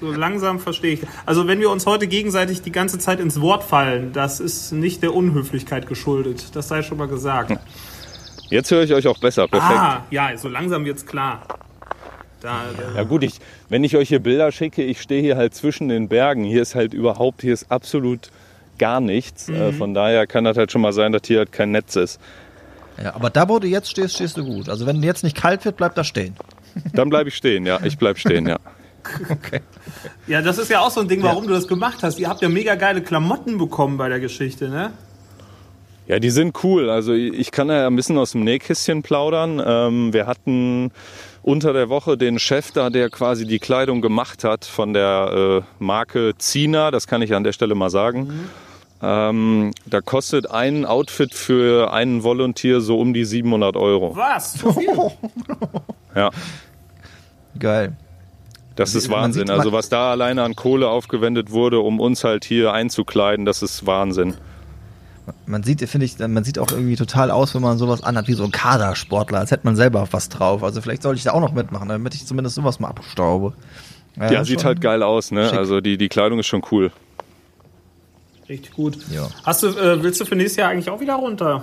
[0.00, 1.00] So langsam verstehe ich.
[1.26, 5.02] Also wenn wir uns heute gegenseitig die ganze Zeit ins Wort fallen, das ist nicht
[5.02, 6.56] der Unhöflichkeit geschuldet.
[6.56, 7.56] Das sei schon mal gesagt.
[8.50, 9.46] Jetzt höre ich euch auch besser.
[9.46, 9.78] Perfekt.
[9.78, 11.46] Ah, ja, so langsam wird's klar.
[12.40, 12.96] Da, da.
[12.96, 16.08] Ja gut, ich, wenn ich euch hier Bilder schicke, ich stehe hier halt zwischen den
[16.08, 16.42] Bergen.
[16.42, 18.30] Hier ist halt überhaupt, hier ist absolut
[18.78, 19.48] gar nichts.
[19.48, 19.54] Mhm.
[19.54, 22.20] Äh, von daher kann das halt schon mal sein, dass hier halt kein Netz ist.
[23.02, 24.68] Ja, aber da, wo du jetzt stehst, stehst du gut.
[24.68, 26.34] Also wenn jetzt nicht kalt wird, bleib da stehen.
[26.94, 27.80] Dann bleibe ich stehen, ja.
[27.84, 28.58] Ich bleib stehen, ja.
[30.26, 32.18] ja, das ist ja auch so ein Ding, warum du das gemacht hast.
[32.18, 34.92] Ihr habt ja mega geile Klamotten bekommen bei der Geschichte, ne?
[36.06, 36.90] Ja, die sind cool.
[36.90, 39.62] Also ich kann ja ein bisschen aus dem Nähkästchen plaudern.
[39.64, 40.90] Ähm, wir hatten
[41.42, 45.82] unter der Woche den Chef da, der quasi die Kleidung gemacht hat von der äh,
[45.82, 46.90] Marke Zina.
[46.90, 48.24] Das kann ich an der Stelle mal sagen.
[48.24, 48.50] Mhm.
[49.02, 54.14] Ähm, da kostet ein Outfit für einen Volunteer so um die 700 Euro.
[54.16, 54.54] Was?
[54.54, 54.88] So viel?
[56.14, 56.30] Ja.
[57.58, 57.96] Geil.
[58.76, 59.46] Das ist Wahnsinn.
[59.46, 63.62] sieht- Also was da alleine an Kohle aufgewendet wurde, um uns halt hier einzukleiden, das
[63.62, 64.34] ist Wahnsinn.
[65.46, 68.32] Man sieht, finde ich, man sieht auch irgendwie total aus, wenn man sowas anhat wie
[68.32, 70.62] so ein Kadersportler, als hätte man selber was drauf.
[70.64, 73.52] Also vielleicht sollte ich da auch noch mitmachen, damit ich zumindest sowas mal abstaube.
[74.18, 75.48] Ja, sieht schon- halt geil aus, ne?
[75.48, 75.58] schick.
[75.58, 76.90] Also die, die Kleidung ist schon cool.
[78.52, 78.98] Richtig gut.
[79.10, 79.30] Ja.
[79.44, 81.62] Hast du, äh, willst du für nächstes Jahr eigentlich auch wieder runter?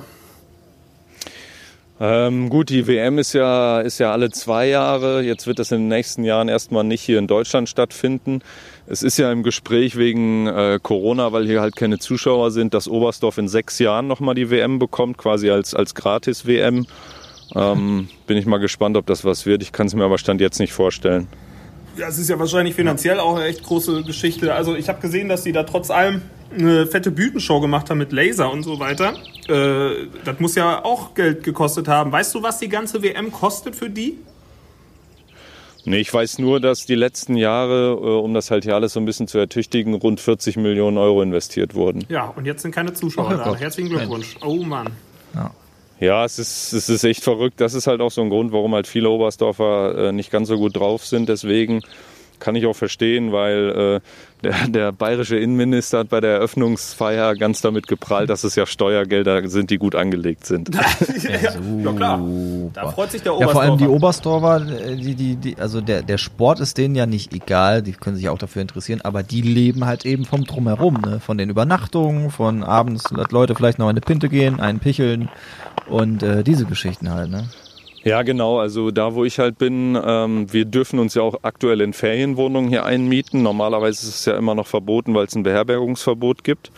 [1.99, 5.21] Ähm, gut, die WM ist ja, ist ja alle zwei Jahre.
[5.21, 8.39] Jetzt wird das in den nächsten Jahren erstmal nicht hier in Deutschland stattfinden.
[8.87, 12.87] Es ist ja im Gespräch wegen äh, Corona, weil hier halt keine Zuschauer sind, dass
[12.87, 16.87] Oberstdorf in sechs Jahren nochmal die WM bekommt, quasi als, als Gratis-WM.
[17.53, 19.61] Ähm, bin ich mal gespannt, ob das was wird.
[19.61, 21.27] Ich kann es mir aber Stand jetzt nicht vorstellen.
[21.97, 24.53] Ja, es ist ja wahrscheinlich finanziell auch eine echt große Geschichte.
[24.53, 26.21] Also ich habe gesehen, dass die da trotz allem
[26.57, 29.13] eine fette Bühnenshow gemacht haben mit Laser und so weiter.
[29.47, 32.11] Äh, das muss ja auch Geld gekostet haben.
[32.11, 34.17] Weißt du, was die ganze WM kostet für die?
[35.85, 38.99] Nee, ich weiß nur, dass die letzten Jahre, äh, um das halt hier alles so
[38.99, 42.05] ein bisschen zu ertüchtigen, rund 40 Millionen Euro investiert wurden.
[42.09, 43.43] Ja, und jetzt sind keine Zuschauer Ach, da.
[43.45, 43.59] Gott.
[43.59, 44.35] Herzlichen Glückwunsch.
[44.43, 44.89] Oh Mann.
[45.33, 45.51] Ja,
[45.99, 47.59] es ist, es ist echt verrückt.
[47.59, 50.57] Das ist halt auch so ein Grund, warum halt viele Oberstdorfer äh, nicht ganz so
[50.57, 51.29] gut drauf sind.
[51.29, 51.81] Deswegen
[52.39, 57.61] kann ich auch verstehen, weil äh, der, der bayerische Innenminister hat bei der Eröffnungsfeier ganz
[57.61, 60.73] damit geprahlt, dass es ja Steuergelder sind, die gut angelegt sind.
[61.23, 62.21] ja, ja, klar.
[62.73, 64.61] Da freut sich der Ja, vor allem die Oberstdorfer.
[64.61, 67.91] Oberstdorfer, äh, die, die, die, also der, der Sport ist denen ja nicht egal, die
[67.91, 71.19] können sich auch dafür interessieren, aber die leben halt eben vom Drumherum, ne?
[71.19, 75.29] Von den Übernachtungen, von abends, dass Leute vielleicht noch in eine Pinte gehen, einen picheln
[75.89, 77.49] und äh, diese Geschichten halt, ne?
[78.03, 78.59] Ja, genau.
[78.59, 82.69] Also da, wo ich halt bin, ähm, wir dürfen uns ja auch aktuell in Ferienwohnungen
[82.69, 83.43] hier einmieten.
[83.43, 86.71] Normalerweise ist es ja immer noch verboten, weil es ein Beherbergungsverbot gibt.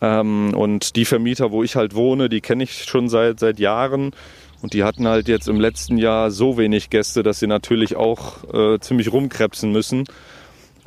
[0.00, 4.12] Ähm, und die Vermieter, wo ich halt wohne, die kenne ich schon seit, seit Jahren.
[4.62, 8.44] Und die hatten halt jetzt im letzten Jahr so wenig Gäste, dass sie natürlich auch
[8.52, 10.04] äh, ziemlich rumkrebsen müssen.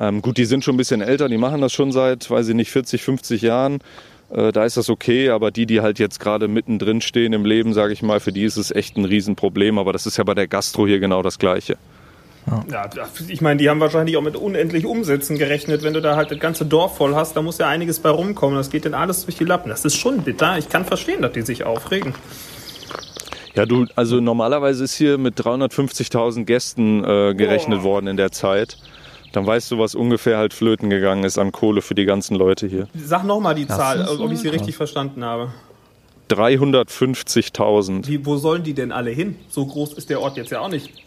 [0.00, 2.54] Ähm, gut, die sind schon ein bisschen älter, die machen das schon seit, weiß ich
[2.54, 3.80] nicht, 40, 50 Jahren.
[4.30, 7.72] Äh, da ist das okay, aber die, die halt jetzt gerade mittendrin stehen im Leben,
[7.72, 9.78] sage ich mal, für die ist es echt ein Riesenproblem.
[9.78, 11.76] Aber das ist ja bei der Gastro hier genau das Gleiche.
[12.70, 12.90] Ja,
[13.28, 15.82] ich meine, die haben wahrscheinlich auch mit unendlich Umsätzen gerechnet.
[15.82, 18.56] Wenn du da halt das ganze Dorf voll hast, da muss ja einiges bei rumkommen.
[18.56, 19.70] Das geht dann alles durch die Lappen.
[19.70, 20.58] Das ist schon bitter.
[20.58, 22.14] Ich kann verstehen, dass die sich aufregen.
[23.54, 27.84] Ja, du, also normalerweise ist hier mit 350.000 Gästen äh, gerechnet Boah.
[27.84, 28.76] worden in der Zeit.
[29.34, 32.68] Dann weißt du, was ungefähr halt flöten gegangen ist an Kohle für die ganzen Leute
[32.68, 32.86] hier.
[32.94, 35.52] Sag nochmal die Das Zahl, ist ob ich sie richtig verstanden habe.
[36.30, 38.06] 350.000.
[38.06, 39.34] Wie, wo sollen die denn alle hin?
[39.48, 40.92] So groß ist der Ort jetzt ja auch nicht.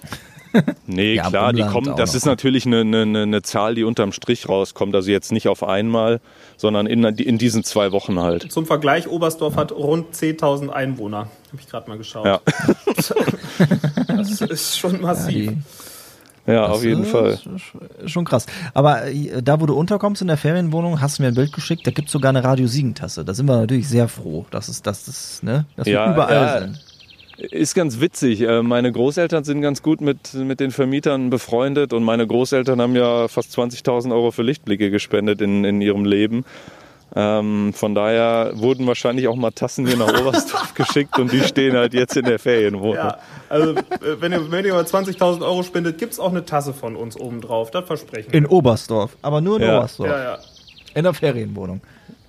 [0.88, 2.16] Nee, Ja, klar, die kommen, das noch.
[2.18, 4.96] ist natürlich eine, eine, eine Zahl, die unterm Strich rauskommt.
[4.96, 6.20] Also jetzt nicht auf einmal,
[6.56, 8.52] sondern in, in diesen zwei Wochen halt.
[8.52, 11.18] Zum Vergleich, Oberstdorf hat rund 10.000 Einwohner.
[11.18, 12.26] Habe ich gerade mal geschaut.
[12.26, 12.40] Ja,
[14.08, 15.52] Das ist schon massiv.
[16.48, 17.34] Ja Das auf jeden ist Fall.
[17.34, 18.46] sch- Schon krass.
[18.74, 21.86] Aber äh, da, wo du unterkommst in der Ferienwohnung, hast du mir ein Bild geschickt,
[21.86, 23.24] da gibt's sogar eine Radio Siegentasse.
[23.26, 26.34] Da sind wir natürlich sehr froh, dass es, dass es, ne, dass Ja, wir überall
[26.34, 26.60] ja.
[26.62, 26.80] sind.
[27.52, 28.42] Ist ganz witzig.
[28.42, 32.96] Äh, Meine Großeltern sind ganz gut mit, mit den Vermietern befreundet und meine Großeltern haben
[32.96, 36.46] ja fast 20.000 Euro für Lichtblicke gespendet in, in ihrem Leben.
[37.16, 41.76] Ähm, von daher wurden wahrscheinlich auch mal Tassen hier nach Oberstdorf geschickt und die stehen
[41.76, 42.96] halt jetzt in der Ferienwohnung.
[42.96, 43.18] Ja,
[43.50, 43.82] also äh,
[44.20, 47.40] wenn ihr, wenn ihr mal 20.000 Euro spendet, gibt's auch eine Tasse von uns oben
[47.42, 47.72] drauf.
[47.72, 48.38] Das versprechen wir.
[48.38, 49.78] In Oberstdorf, aber nur in Ja.
[49.78, 50.10] Oberstdorf.
[50.10, 50.38] Ja, ja.
[50.96, 51.80] In der Ferienwohnung.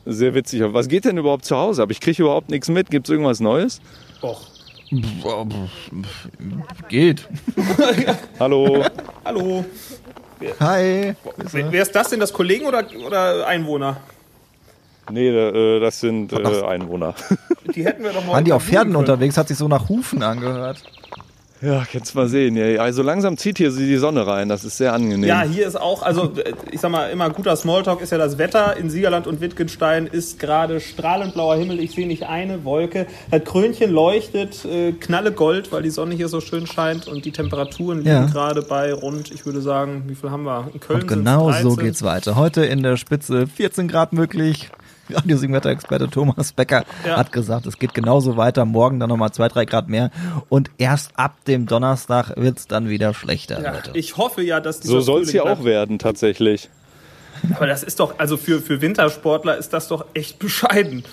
[0.07, 0.63] Sehr witzig.
[0.63, 1.91] Aber Was geht denn überhaupt zu Hause ab?
[1.91, 2.91] Ich kriege überhaupt nichts mit.
[2.91, 3.81] Gibt es irgendwas Neues?
[4.23, 4.41] Och.
[6.89, 7.29] Geht.
[8.41, 8.85] Hallo?
[9.25, 9.65] Hallo.
[10.61, 11.15] Hi.
[11.53, 12.21] Wer, wer ist das denn?
[12.21, 13.99] Das Kollegen oder, oder Einwohner?
[15.11, 17.15] Nee, äh, das sind äh, Einwohner.
[17.75, 18.97] Die hätten wir doch mal Waren die auf Pferden können.
[18.97, 19.37] unterwegs?
[19.37, 20.83] Hat sich so nach Hufen angehört.
[21.61, 22.57] Ja, kannst mal sehen.
[22.57, 24.49] Ja, also langsam zieht hier die Sonne rein.
[24.49, 25.25] Das ist sehr angenehm.
[25.29, 28.39] Ja, hier ist auch, also äh, ich sag mal, immer guter Smalltalk ist ja das
[28.39, 28.77] Wetter.
[28.77, 31.81] In Siegerland und Wittgenstein ist gerade strahlend blauer Himmel.
[31.81, 33.07] Ich sehe nicht eine Wolke.
[33.33, 37.33] Das Krönchen leuchtet, äh, knalle Gold, weil die Sonne hier so schön scheint und die
[37.33, 38.27] Temperaturen liegen Ja.
[38.27, 40.69] gerade bei rund, ich würde sagen, wie viel haben wir?
[40.73, 41.85] In Köln Und genau so 13.
[41.85, 42.37] geht's weiter.
[42.37, 44.71] Heute in der Spitze 14 Grad möglich.
[45.11, 47.17] Radiosiegwetterexperte Thomas Becker Ja.
[47.17, 48.65] hat gesagt, es geht genauso weiter.
[48.65, 50.11] Morgen dann nochmal zwei, drei Grad mehr.
[50.49, 53.63] Und erst ab dem Donnerstag wird's dann wieder schlechter.
[53.63, 53.91] Ja, Leute.
[53.95, 56.69] ich hoffe ja, dass dieser so soll es hier auch werden, tatsächlich.
[57.55, 61.05] Aber das ist doch, also für, für Wintersportler ist das doch echt bescheiden.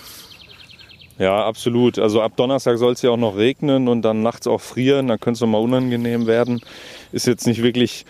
[1.18, 1.98] Ja, absolut.
[1.98, 5.08] Also ab Donnerstag soll es ja auch noch regnen und dann nachts auch frieren.
[5.08, 6.60] Da könnte es mal unangenehm werden.
[7.12, 8.04] Ist jetzt nicht wirklich,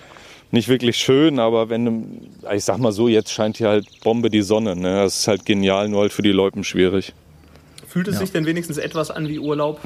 [0.51, 2.21] nicht wirklich schön, aber wenn,
[2.55, 4.77] ich sag mal so, jetzt scheint hier halt Bombe die Sonne.
[4.77, 5.03] Ne?
[5.03, 7.15] Das ist halt genial, nur halt für die Leuten schwierig.
[7.87, 8.21] Fühlt es ja.
[8.21, 9.81] sich denn wenigstens etwas an wie Urlaub?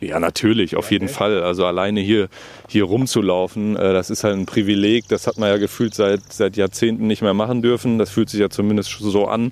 [0.00, 1.42] Ja, natürlich, auf jeden Fall.
[1.42, 2.28] Also alleine hier,
[2.68, 5.08] hier rumzulaufen, äh, das ist halt ein Privileg.
[5.08, 7.98] Das hat man ja gefühlt seit, seit Jahrzehnten nicht mehr machen dürfen.
[7.98, 9.50] Das fühlt sich ja zumindest so an.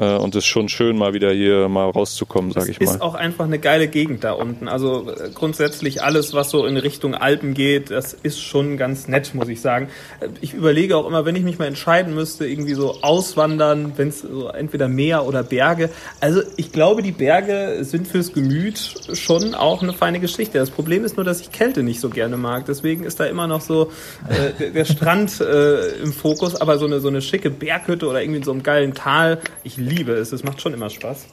[0.00, 2.86] Äh, und es ist schon schön, mal wieder hier mal rauszukommen, sage ich mal.
[2.86, 4.66] Es ist auch einfach eine geile Gegend da unten.
[4.66, 9.34] Also äh, grundsätzlich alles, was so in Richtung Alpen geht, das ist schon ganz nett,
[9.34, 9.88] muss ich sagen.
[10.20, 14.08] Äh, ich überlege auch immer, wenn ich mich mal entscheiden müsste, irgendwie so auswandern, wenn
[14.08, 15.90] es so entweder Meer oder Berge.
[16.20, 20.58] Also ich glaube, die Berge sind fürs Gemüt schon auch eine feine Geschichte.
[20.58, 22.64] Das Problem ist nur, dass ich Kälte nicht so gerne mag.
[22.64, 23.90] Deswegen ist da immer noch so
[24.28, 28.38] äh, der Strand äh, im Fokus, aber so eine, so eine schicke Berghütte oder irgendwie
[28.38, 29.40] in so einem geilen Tal.
[29.62, 30.32] Ich liebe es.
[30.32, 31.26] Es macht schon immer Spaß.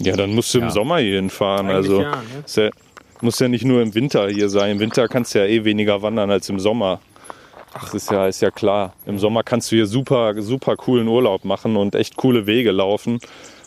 [0.00, 0.66] Ja, dann musst du ja.
[0.66, 1.66] im Sommer hier hinfahren.
[1.66, 2.44] Eigentlich also ja, ne?
[2.56, 2.70] ja,
[3.20, 4.72] muss ja nicht nur im Winter hier sein.
[4.72, 7.00] Im Winter kannst du ja eh weniger wandern als im Sommer.
[7.72, 8.94] Das ist ja, ist ja klar.
[9.04, 13.18] Im Sommer kannst du hier super, super coolen Urlaub machen und echt coole Wege laufen.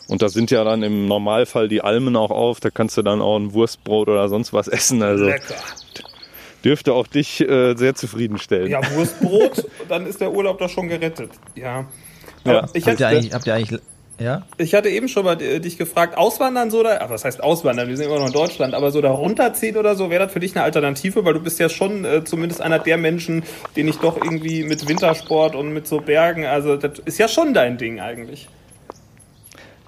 [0.08, 2.58] Und da sind ja dann im Normalfall die Almen auch auf.
[2.58, 5.02] Da kannst du dann auch ein Wurstbrot oder sonst was essen.
[5.02, 5.54] Also Lecker.
[6.64, 8.68] dürfte auch dich äh, sehr zufriedenstellen.
[8.68, 11.30] Ja, Wurstbrot, dann ist der Urlaub doch schon gerettet.
[11.54, 11.86] Ja.
[12.44, 12.68] Ja.
[12.72, 13.80] Ich habt, ihr eigentlich, habt ihr eigentlich
[14.20, 14.42] ja?
[14.58, 17.88] Ich hatte eben schon mal dich gefragt, auswandern so da, aber was heißt auswandern?
[17.88, 20.40] Wir sind immer noch in Deutschland, aber so da runterziehen oder so, wäre das für
[20.40, 21.24] dich eine Alternative?
[21.24, 23.42] Weil du bist ja schon äh, zumindest einer der Menschen,
[23.76, 27.54] den ich doch irgendwie mit Wintersport und mit so Bergen, also das ist ja schon
[27.54, 28.46] dein Ding eigentlich.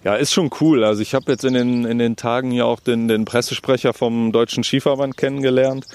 [0.03, 0.83] Ja, ist schon cool.
[0.83, 4.33] Also ich habe jetzt in den, in den Tagen hier auch den, den Pressesprecher vom
[4.33, 5.87] Deutschen Skiverband kennengelernt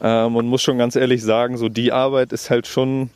[0.00, 3.10] ähm, und muss schon ganz ehrlich sagen, so die Arbeit ist halt schon,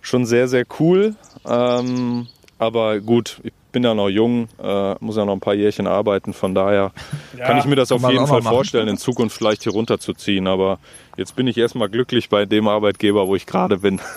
[0.00, 1.14] schon sehr, sehr cool.
[1.46, 5.86] Ähm, aber gut, ich bin ja noch jung, äh, muss ja noch ein paar Jährchen
[5.86, 6.32] arbeiten.
[6.32, 6.92] Von daher
[7.36, 10.46] ja, kann ich mir das auf jeden Fall vorstellen, in Zukunft vielleicht hier runterzuziehen.
[10.46, 10.78] Aber
[11.16, 14.00] jetzt bin ich erstmal glücklich bei dem Arbeitgeber, wo ich gerade bin.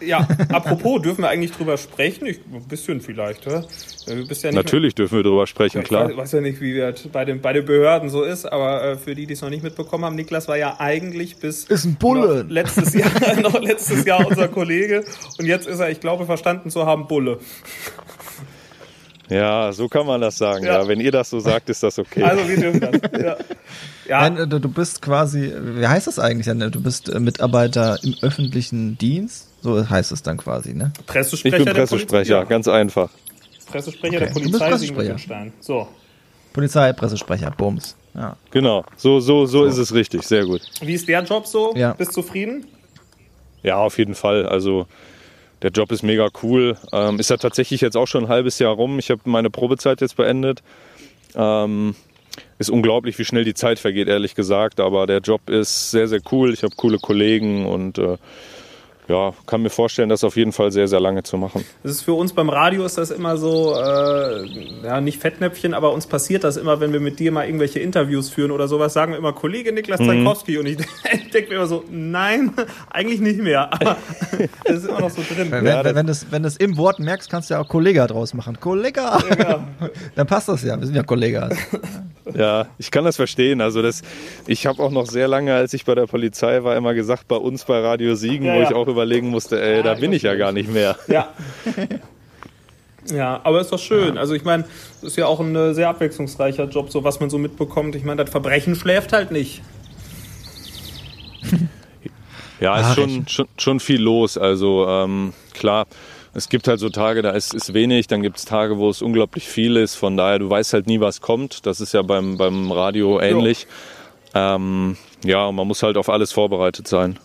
[0.00, 2.26] Ja, apropos, dürfen wir eigentlich drüber sprechen?
[2.26, 3.66] Ich, ein bisschen vielleicht, oder?
[4.06, 6.08] Du bist ja Natürlich mehr, dürfen wir drüber sprechen, klar.
[6.08, 8.82] Ich weiß, weiß ja nicht, wie das bei den, bei den Behörden so ist, aber
[8.82, 11.84] äh, für die, die es noch nicht mitbekommen haben, Niklas war ja eigentlich bis ist
[11.84, 12.44] ein Bulle.
[12.44, 13.10] Noch letztes, Jahr,
[13.42, 15.04] noch letztes Jahr unser Kollege
[15.38, 17.38] und jetzt ist er, ich glaube, verstanden zu haben, Bulle.
[19.30, 20.64] Ja, so kann man das sagen.
[20.64, 20.82] Ja.
[20.82, 20.88] ja.
[20.88, 22.22] wenn ihr das so sagt, ist das okay.
[22.22, 22.90] Also wir dürfen das.
[23.20, 23.36] Ja.
[24.08, 24.28] Ja.
[24.28, 26.46] Nein, du bist quasi, wie heißt das eigentlich?
[26.72, 30.92] Du bist äh, Mitarbeiter im öffentlichen Dienst, so heißt es dann quasi, ne?
[31.06, 31.58] Pressesprecher.
[31.58, 33.10] Ich bin Pressesprecher, ganz einfach.
[33.70, 34.26] Pressesprecher okay.
[34.26, 35.52] der Polizei Siegen-Wittgenstein.
[35.60, 35.86] So.
[36.52, 37.96] Polizei, Pressesprecher, Bums.
[38.14, 38.36] Ja.
[38.50, 40.62] Genau, so, so, so, so, ist es richtig, sehr gut.
[40.80, 41.72] Wie ist der Job so?
[41.76, 41.92] Ja.
[41.92, 42.66] Bist du zufrieden?
[43.62, 44.46] Ja, auf jeden Fall.
[44.46, 44.88] Also
[45.62, 46.76] der Job ist mega cool.
[46.92, 48.98] Ähm, ist ja tatsächlich jetzt auch schon ein halbes Jahr rum.
[48.98, 50.62] Ich habe meine Probezeit jetzt beendet.
[51.34, 51.94] Ähm,
[52.58, 54.80] ist unglaublich, wie schnell die Zeit vergeht, ehrlich gesagt.
[54.80, 56.52] Aber der Job ist sehr, sehr cool.
[56.52, 58.16] Ich habe coole Kollegen und äh,
[59.10, 61.64] ja, kann mir vorstellen, das auf jeden Fall sehr, sehr lange zu machen.
[61.82, 64.46] Das ist für uns beim Radio ist das immer so, äh,
[64.84, 68.30] ja, nicht Fettnäpfchen, aber uns passiert das immer, wenn wir mit dir mal irgendwelche Interviews
[68.30, 70.58] führen oder sowas, sagen wir immer Kollege Niklas Zankowski mhm.
[70.60, 70.76] und ich
[71.32, 72.52] denke mir immer so, nein,
[72.88, 73.96] eigentlich nicht mehr, aber
[74.64, 75.50] das ist immer noch so drin.
[75.50, 77.68] Wenn, ja, wenn, wenn, das, wenn du es im Wort merkst, kannst du ja auch
[77.68, 78.60] Kollega draus machen.
[78.60, 79.18] Kollega!
[79.36, 79.66] Ja.
[80.14, 81.56] Dann passt das ja, wir sind ja Kollegas.
[82.34, 83.60] Ja, ich kann das verstehen.
[83.60, 84.02] Also das,
[84.46, 87.36] ich habe auch noch sehr lange, als ich bei der Polizei war, immer gesagt, bei
[87.36, 90.34] uns bei Radio Siegen, ja, wo ich auch überlegen musste, ey, da bin ich ja
[90.34, 90.96] gar nicht mehr.
[91.08, 91.28] Ja.
[93.10, 94.18] Ja, aber ist doch schön.
[94.18, 94.64] Also ich meine,
[94.98, 97.96] es ist ja auch ein äh, sehr abwechslungsreicher Job, so was man so mitbekommt.
[97.96, 99.62] Ich meine, das Verbrechen schläft halt nicht.
[102.60, 104.36] Ja, ist schon, schon, schon viel los.
[104.36, 105.86] Also ähm, klar,
[106.34, 109.00] es gibt halt so Tage, da ist, ist wenig, dann gibt es Tage, wo es
[109.00, 109.94] unglaublich viel ist.
[109.94, 111.64] Von daher, du weißt halt nie, was kommt.
[111.64, 113.66] Das ist ja beim, beim Radio ähnlich.
[114.34, 117.18] Ähm, ja, man muss halt auf alles vorbereitet sein.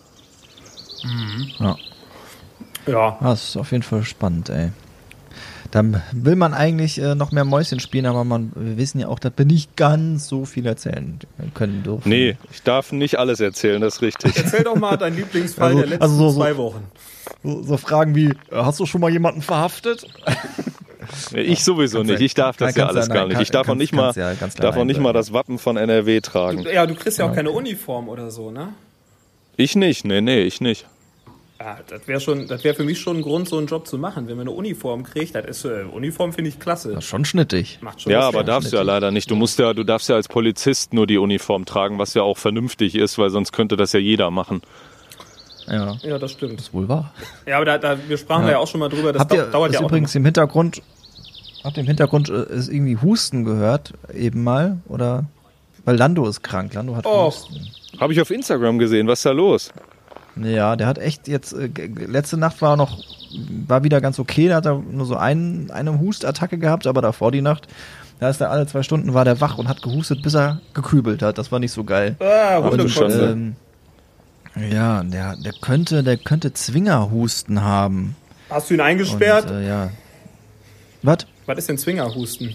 [1.04, 1.50] Mhm.
[1.58, 1.76] Ja.
[2.86, 3.18] Ja.
[3.20, 4.70] Das ist auf jeden Fall spannend, ey.
[5.70, 9.18] Dann will man eigentlich äh, noch mehr Mäuschen spielen, aber man, wir wissen ja auch,
[9.18, 11.18] dass wir nicht ganz so viel erzählen
[11.54, 12.08] können dürfen.
[12.08, 14.36] Nee, ich darf nicht alles erzählen, das ist richtig.
[14.36, 16.84] Erzähl doch mal deinen Lieblingsfall also, der letzten also so, zwei Wochen.
[17.42, 20.06] So, so, Fragen wie, hast du schon mal jemanden verhaftet?
[21.32, 22.20] Ich sowieso nicht.
[22.20, 23.40] Ich darf das ja alles gar nicht.
[23.40, 26.64] Ich darf auch nicht mal, darf auch nicht mal das Wappen von NRW tragen.
[26.64, 28.68] Du, ja, du kriegst ja auch keine Uniform oder so, ne?
[29.56, 30.04] Ich nicht.
[30.04, 30.86] Nee, nee, ich nicht.
[31.58, 33.96] Ja, das wäre schon, das wäre für mich schon ein Grund, so einen Job zu
[33.96, 34.28] machen.
[34.28, 36.90] Wenn man eine Uniform kriegt, das ist äh, Uniform finde ich klasse.
[36.92, 37.78] Das ist schon schnittig.
[37.80, 39.30] Macht schon ja, aber darfst du ja leider nicht.
[39.30, 42.36] Du musst ja, du darfst ja als Polizist nur die Uniform tragen, was ja auch
[42.36, 44.60] vernünftig ist, weil sonst könnte das ja jeder machen.
[45.66, 46.58] Ja, ja das stimmt.
[46.58, 47.14] Das ist wohl wahr.
[47.46, 48.52] Ja, aber da, da wir sprachen ja.
[48.52, 49.14] ja auch schon mal drüber.
[49.14, 49.84] Das Habt ihr, dauert ja auch.
[49.84, 50.82] übrigens im Hintergrund
[51.64, 54.78] Habt ihr im Hintergrund äh, ist irgendwie Husten gehört, eben mal?
[54.88, 55.24] Oder?
[55.84, 56.74] Weil Lando ist krank.
[56.74, 57.26] Lando hat Oh.
[57.26, 57.70] Husten.
[58.00, 59.06] Habe ich auf Instagram gesehen.
[59.06, 59.72] Was ist da los?
[60.36, 61.68] Ja, der hat echt jetzt, äh,
[62.06, 62.98] letzte Nacht war noch,
[63.66, 67.32] war wieder ganz okay, da hat er nur so ein, eine Hustattacke gehabt, aber davor
[67.32, 67.68] die Nacht,
[68.20, 71.22] da ist er alle zwei Stunden war der wach und hat gehustet, bis er gekübelt
[71.22, 71.38] hat.
[71.38, 72.16] Das war nicht so geil.
[72.20, 73.18] Ah, Aber du Hundekotze.
[73.28, 73.56] schon?
[74.56, 78.14] Ähm, ja, der, der könnte, der könnte Zwingerhusten haben.
[78.50, 79.50] Hast du ihn Und, eingesperrt?
[79.50, 79.90] äh, ja.
[81.02, 81.18] Was?
[81.46, 82.54] Was ist denn Zwingerhusten?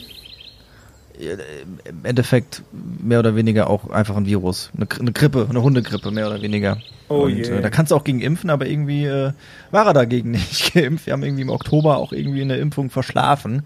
[1.20, 4.72] Im Endeffekt mehr oder weniger auch einfach ein Virus.
[4.76, 6.78] Eine, eine Grippe, eine Hundegrippe, mehr oder weniger.
[7.10, 7.44] Oh und, je.
[7.44, 9.34] Äh, da kannst du auch gegen impfen, aber irgendwie äh,
[9.72, 11.06] war er dagegen nicht geimpft.
[11.06, 13.64] Wir haben irgendwie im Oktober auch irgendwie eine Impfung verschlafen.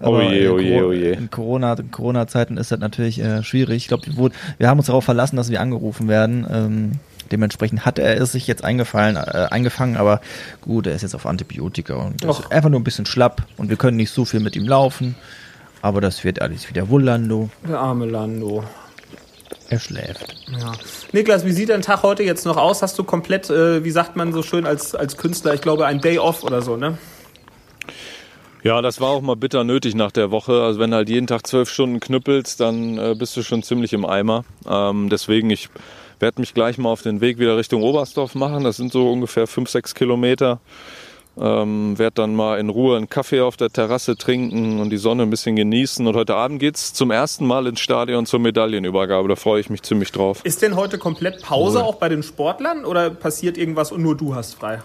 [0.00, 1.12] Aber Oh je, in oh je, oh je.
[1.12, 3.76] In Corona, Corona-Zeiten ist das natürlich äh, schwierig.
[3.76, 6.46] Ich glaube, wir, wir haben uns darauf verlassen, dass wir angerufen werden.
[6.50, 6.92] Ähm,
[7.30, 10.20] dementsprechend hat er es sich jetzt eingefallen, äh, eingefangen, aber
[10.60, 13.76] gut, er ist jetzt auf Antibiotika und ist einfach nur ein bisschen schlapp und wir
[13.76, 15.14] können nicht so viel mit ihm laufen.
[15.82, 17.50] Aber das wird alles wieder wohl, Lando.
[17.68, 18.64] Der arme Lando.
[19.70, 20.34] Er schläft.
[20.50, 20.72] Ja.
[21.12, 22.80] Niklas, wie sieht dein Tag heute jetzt noch aus?
[22.82, 26.00] Hast du komplett, äh, wie sagt man so schön als, als Künstler, ich glaube, ein
[26.00, 26.96] Day off oder so, ne?
[28.64, 30.62] Ja, das war auch mal bitter nötig nach der Woche.
[30.62, 33.92] Also wenn du halt jeden Tag zwölf Stunden knüppelst, dann äh, bist du schon ziemlich
[33.92, 34.44] im Eimer.
[34.68, 35.68] Ähm, deswegen, ich
[36.18, 38.64] werde mich gleich mal auf den Weg wieder Richtung Oberstdorf machen.
[38.64, 40.60] Das sind so ungefähr fünf, sechs Kilometer.
[41.40, 45.22] Ähm, werde dann mal in Ruhe einen Kaffee auf der Terrasse trinken und die Sonne
[45.22, 46.06] ein bisschen genießen.
[46.06, 49.28] Und heute Abend geht's zum ersten Mal ins Stadion zur Medaillenübergabe.
[49.28, 50.40] Da freue ich mich ziemlich drauf.
[50.44, 54.34] Ist denn heute komplett Pause auch bei den Sportlern oder passiert irgendwas und nur du
[54.34, 54.82] hast frei?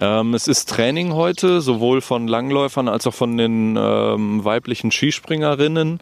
[0.00, 6.00] Ähm, es ist Training heute, sowohl von Langläufern als auch von den ähm, weiblichen Skispringerinnen.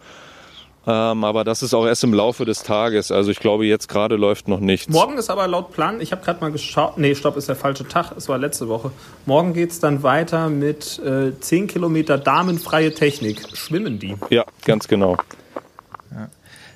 [0.86, 3.12] Ähm, aber das ist auch erst im Laufe des Tages.
[3.12, 4.88] Also ich glaube, jetzt gerade läuft noch nichts.
[4.88, 7.86] Morgen ist aber laut Plan, ich habe gerade mal geschaut, nee, stopp, ist der falsche
[7.86, 8.90] Tag, es war letzte Woche.
[9.24, 13.40] Morgen geht's dann weiter mit äh, 10 Kilometer damenfreie Technik.
[13.56, 14.16] Schwimmen die?
[14.30, 15.16] Ja, ganz genau.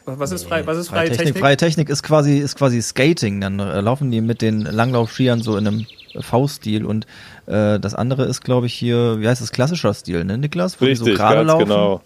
[0.06, 1.42] Was ist, frei, was ist Freie freie Technik, Technik?
[1.42, 3.40] freie Technik ist quasi, ist quasi Skating.
[3.40, 5.86] Dann äh, laufen die mit den Langlaufskiern so in einem
[6.20, 7.06] V-Stil und
[7.46, 10.80] äh, das andere ist, glaube ich, hier, wie heißt das, klassischer Stil, ne, Niklas?
[10.80, 11.64] Wo die Richtig, so gerade ganz laufen.
[11.64, 12.02] genau.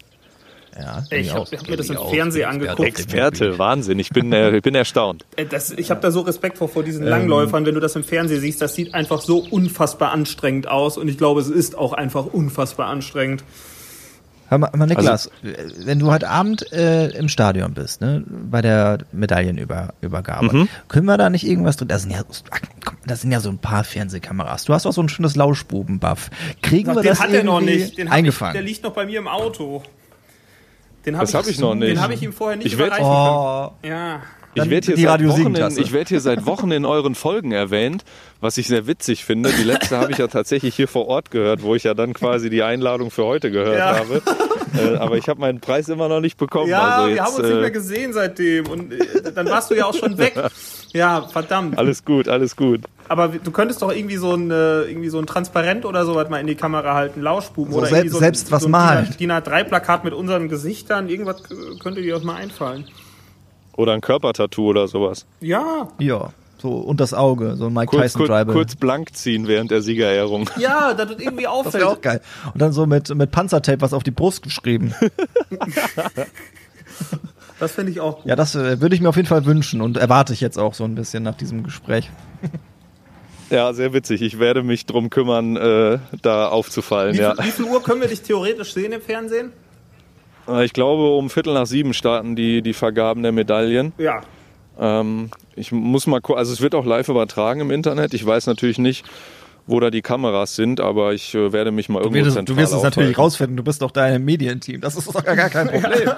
[0.81, 2.49] Ja, Ich bin hab- mir das im Fernsehen Experte.
[2.49, 2.89] angeguckt.
[2.89, 3.99] Experte, Wahnsinn.
[3.99, 5.25] Ich bin, äh, ich bin erstaunt.
[5.37, 6.87] Äh, Das, ich habe da so Respekt vor, vor Ähm.
[6.87, 10.97] diesen Langläufern, wenn du das im Fernsehen siehst, das sieht einfach so unfassbar anstrengend aus
[10.97, 13.45] und ich glaube, es ist auch einfach unfassbar anstrengend.
[14.49, 18.61] Hör mal, mal Niklas, Also wenn du heute Abend äh, im Stadion bist, ne, bei
[18.63, 20.69] der Medaillenübergabe, Mhm.
[20.89, 21.87] können wir da nicht irgendwas drin?
[21.89, 22.61] Das sind ja, ach,
[23.07, 24.65] das sind ja so ein paar Fernsehkameras.
[24.65, 26.31] Du hast auch so ein schönes Lauschbuben-Buff.
[26.63, 27.99] Kriegen wir den das hat er noch irgendwie nicht.
[27.99, 28.55] Den eingefangen?
[28.57, 29.83] Ich, der liegt noch bei mir im Auto.
[31.07, 31.91] Den hab Das hab ich noch nicht.
[31.91, 33.93] Den habe ich ihm vorher nicht Ich werd- überreichen oh, können.
[33.93, 34.23] Ja.
[34.53, 38.05] Ich werde hier, werd hier seit Wochen in euren Folgen erwähnt,
[38.41, 39.51] was ich sehr witzig finde.
[39.53, 42.51] Die letzte habe ich ja tatsächlich hier vor Ort gehört, wo ich ja dann quasi
[42.51, 43.97] die Einladung für heute gehört Ja.
[43.99, 44.21] habe.
[44.77, 46.69] Äh, aber ich habe meinen Preis immer noch nicht bekommen.
[46.69, 49.71] Ja, also wir jetzt, haben uns nicht mehr äh, gesehen seitdem und äh, dann warst
[49.71, 50.35] du ja auch schon weg.
[50.93, 51.79] Ja, verdammt.
[51.79, 52.81] alles gut, alles gut.
[53.11, 56.39] Aber du könntest doch irgendwie so ein, äh, irgendwie so ein Transparent oder sowas mal
[56.39, 58.71] in die Kamera halten, Lauschbuben So oder selbst- irgendwie so, ein- selbst was so ein
[58.71, 59.09] malen.
[59.19, 61.43] DIN A3-Plakat mit unseren Gesichtern, irgendwas
[61.81, 62.85] könnte dir auch mal einfallen.
[63.77, 65.27] Oder ein Körpertattoo oder sowas.
[65.41, 68.55] Ja, ja, so und das Auge, so ein Mike Kurz, Tyson kurz, Tribal.
[68.55, 70.49] kurz blank ziehen während der Siegerehrung.
[70.59, 71.75] ja, dass das irgendwie das auffällt.
[71.83, 72.21] wäre auch geil.
[72.55, 74.95] Und dann so mit, mit Panzertape was auf die Brust geschrieben.
[77.59, 78.27] Das finde ich auch gut.
[78.27, 80.73] Ja, das äh, würde ich mir auf jeden Fall wünschen und erwarte ich jetzt auch
[80.73, 82.11] so ein bisschen nach diesem Gespräch.
[83.51, 84.23] Ja, sehr witzig.
[84.23, 87.15] Ich werde mich drum kümmern, äh, da aufzufallen.
[87.15, 87.35] Wie, Ja.
[87.35, 89.53] viel, wie viel Uhr können wir dich theoretisch sehen im Fernsehen?
[90.49, 93.93] Äh, Ich glaube, um Viertel nach sieben starten die, die Vergaben der Medaillen.
[93.99, 94.23] Ja.
[94.79, 98.15] Ähm, ich muss mal gucken, also es wird auch live übertragen im Internet.
[98.15, 99.05] Ich weiß natürlich nicht,
[99.67, 102.57] wo da die Kameras sind, aber ich äh, werde mich mal Du irgendwo wirst, zentral
[102.57, 104.81] du wirst es natürlich rausfinden, du bist doch da im Medienteam.
[104.81, 106.11] Das ist doch gar, gar kein Problem.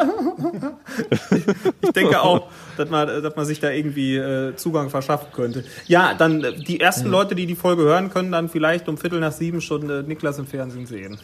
[1.83, 5.65] Ich denke auch, dass man, dass man sich da irgendwie äh, Zugang verschaffen könnte.
[5.87, 9.21] Ja, dann äh, die ersten Leute, die die Folge hören, können dann vielleicht um Viertel
[9.21, 11.19] nach sieben schon äh, Niklas im Fernsehen sehen.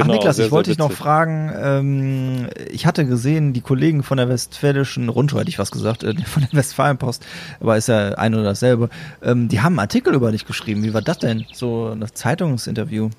[0.00, 4.02] Genau, Ach Niklas, sehr, ich wollte dich noch fragen, ähm, ich hatte gesehen, die Kollegen
[4.02, 7.26] von der Westfälischen Rundschau, hätte ich was gesagt, äh, von der Westfalenpost,
[7.60, 8.88] aber ist ja ein oder dasselbe,
[9.22, 10.82] ähm, die haben einen Artikel über dich geschrieben.
[10.84, 11.44] Wie war das denn?
[11.52, 13.10] So ein Zeitungsinterview.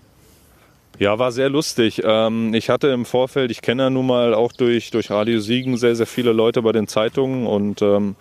[0.97, 2.01] Ja, war sehr lustig.
[2.03, 5.77] Ähm, ich hatte im Vorfeld, ich kenne ja nun mal auch durch, durch Radio Siegen
[5.77, 8.15] sehr, sehr viele Leute bei den Zeitungen und ähm,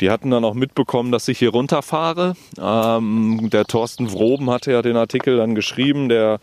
[0.00, 2.34] die hatten dann auch mitbekommen, dass ich hier runterfahre.
[2.60, 6.40] Ähm, der Thorsten Wroben hatte ja den Artikel dann geschrieben, der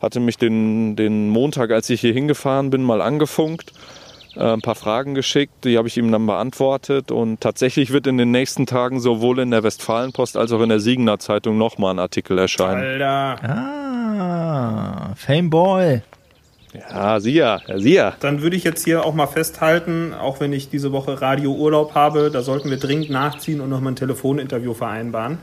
[0.00, 3.72] hatte mich den, den Montag, als ich hier hingefahren bin, mal angefunkt,
[4.36, 8.18] äh, ein paar Fragen geschickt, die habe ich ihm dann beantwortet und tatsächlich wird in
[8.18, 11.98] den nächsten Tagen sowohl in der Westfalenpost als auch in der Siegener Zeitung nochmal ein
[11.98, 12.82] Artikel erscheinen.
[12.82, 13.38] Alter.
[13.42, 16.02] Ah, Fameboy.
[16.90, 18.14] Ja, sieh ja, ja, sieh ja.
[18.20, 22.30] Dann würde ich jetzt hier auch mal festhalten, auch wenn ich diese Woche Radiourlaub habe,
[22.30, 25.38] da sollten wir dringend nachziehen und nochmal ein Telefoninterview vereinbaren.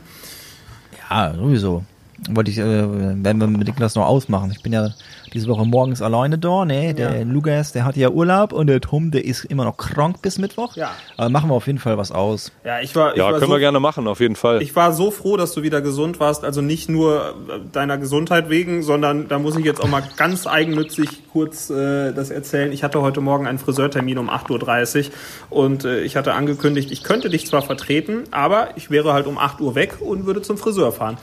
[1.10, 1.84] Ja, sowieso.
[2.30, 4.52] Wollte ich, äh, werden wir mit Niklas noch ausmachen.
[4.52, 4.90] Ich bin ja
[5.34, 6.94] diese Woche morgens alleine da, ne?
[6.94, 7.24] Der Ja.
[7.24, 10.76] Lukas, der hat ja Urlaub und der Tom, der ist immer noch krank bis Mittwoch.
[10.76, 10.92] Ja.
[11.18, 12.52] Aber machen wir auf jeden Fall was aus.
[12.64, 14.62] Ja, ich war, ich Ja, war können so wir gerne machen, auf jeden Fall.
[14.62, 16.44] Ich war so froh, dass du wieder gesund warst.
[16.44, 20.46] Also nicht nur äh, deiner Gesundheit wegen, sondern da muss ich jetzt auch mal ganz
[20.48, 22.72] eigennützig kurz äh, das erzählen.
[22.72, 25.08] Ich hatte heute Morgen einen Friseurtermin um 8.30
[25.50, 29.26] Uhr und äh, ich hatte angekündigt, ich könnte dich zwar vertreten, aber ich wäre halt
[29.26, 31.18] um 8 Uhr weg und würde zum Friseur fahren.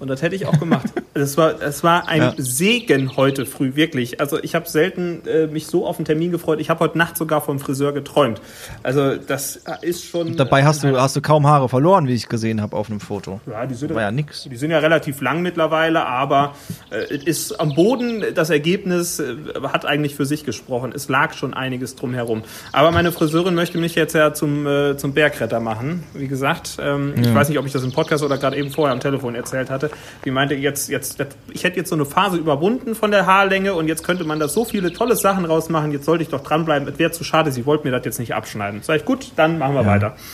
[0.00, 0.86] Und das hätte ich auch gemacht.
[1.16, 2.34] Es war, es war ein Ja.
[2.38, 4.20] Segen heute früh, wirklich.
[4.20, 6.58] Also ich habe selten äh, mich so auf einen Termin gefreut.
[6.58, 8.40] Ich habe heute Nacht sogar vom Friseur geträumt.
[8.82, 10.36] Also das ist schon...
[10.36, 13.40] Dabei hast du, hast du kaum Haare verloren, wie ich gesehen habe auf einem Foto.
[13.48, 14.48] Ja, die sind War ja nix.
[14.50, 16.56] Die sind ja relativ lang mittlerweile, aber
[16.90, 20.90] äh, es ist am Boden, das Ergebnis äh, hat eigentlich für sich gesprochen.
[20.96, 22.42] Es lag schon einiges drum herum.
[22.72, 26.02] Aber meine Friseurin möchte mich jetzt ja zum, äh, zum Bergretter machen.
[26.12, 28.92] Wie gesagt, ähm, ich weiß nicht, ob ich das im Podcast oder gerade eben vorher
[28.92, 29.83] am Telefon erzählt hatte.
[30.24, 33.88] Die meinte jetzt, jetzt, ich hätte jetzt so eine Phase überwunden von der Haarlänge und
[33.88, 35.92] jetzt könnte man da so viele tolle Sachen rausmachen.
[35.92, 36.88] Jetzt sollte ich doch dranbleiben.
[36.88, 38.82] Es wäre zu schade, sie wollte mir das jetzt nicht abschneiden.
[38.82, 40.16] Sag ich, gut, dann machen wir weiter.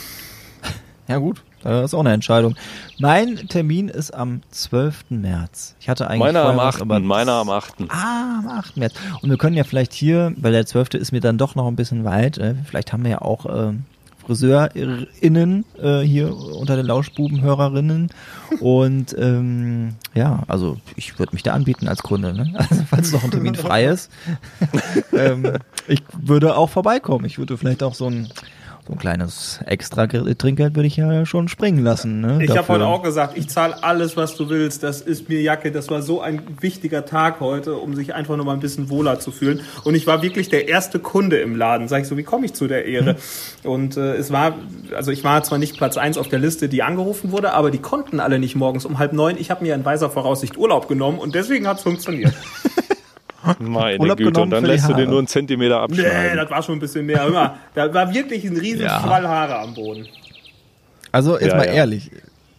[1.09, 2.55] Ja gut, das ist auch eine Entscheidung.
[3.01, 5.07] Mein Termin ist am 12.
[5.09, 5.74] März.
[5.80, 7.74] Ich hatte eigentlich Meiner am vorher was, 8., aber meiner am 8.
[7.88, 8.76] Ah, am 8.
[8.76, 8.94] März.
[9.20, 10.94] Und wir können ja vielleicht hier, weil der 12.
[10.94, 13.72] ist mir dann doch noch ein bisschen weit, äh, vielleicht haben wir ja auch äh,
[14.31, 18.11] FriseurInnen äh, hier unter den Lauschbubenhörerinnen.
[18.61, 22.53] Und ähm, ja, also ich würde mich da anbieten als Kunde, ne?
[22.57, 24.11] Also falls noch ein Termin frei ist.
[25.12, 25.59] ähm,
[25.89, 27.24] ich würde auch vorbeikommen.
[27.24, 28.28] Ich würde vielleicht auch so ein
[28.87, 32.20] so ein kleines extra Trinkgeld würde ich ja schon springen lassen.
[32.20, 34.83] Ne, Ich habe heute auch gesagt, ich zahle alles, was du willst.
[34.83, 35.70] Das ist mir Jacke.
[35.70, 39.20] Das war so ein wichtiger Tag heute, um sich einfach noch mal ein bisschen wohler
[39.20, 39.61] zu fühlen.
[39.85, 41.89] Und ich war wirklich der erste Kunde im Laden.
[41.89, 43.16] Sag ich so, wie komme ich zu der Ehre?
[43.64, 44.55] Und äh, es war,
[44.97, 47.78] also ich war zwar nicht Platz eins auf der Liste, die angerufen wurde, aber die
[47.78, 49.37] konnten alle nicht morgens um halb neun.
[49.39, 52.35] Ich habe mir in weiser Voraussicht Urlaub genommen und deswegen hat es funktioniert.
[53.59, 56.36] Meine Urlaub Güte, und dann lässt du den nur einen Zentimeter nee, abschneiden.
[56.36, 57.28] das war schon ein bisschen mehr.
[57.28, 59.01] Mal, da war wirklich ein riesen Ja.
[59.01, 60.07] Schwall Haare am Boden.
[61.12, 61.72] Also jetzt Ja, mal ja.
[61.72, 62.11] ehrlich,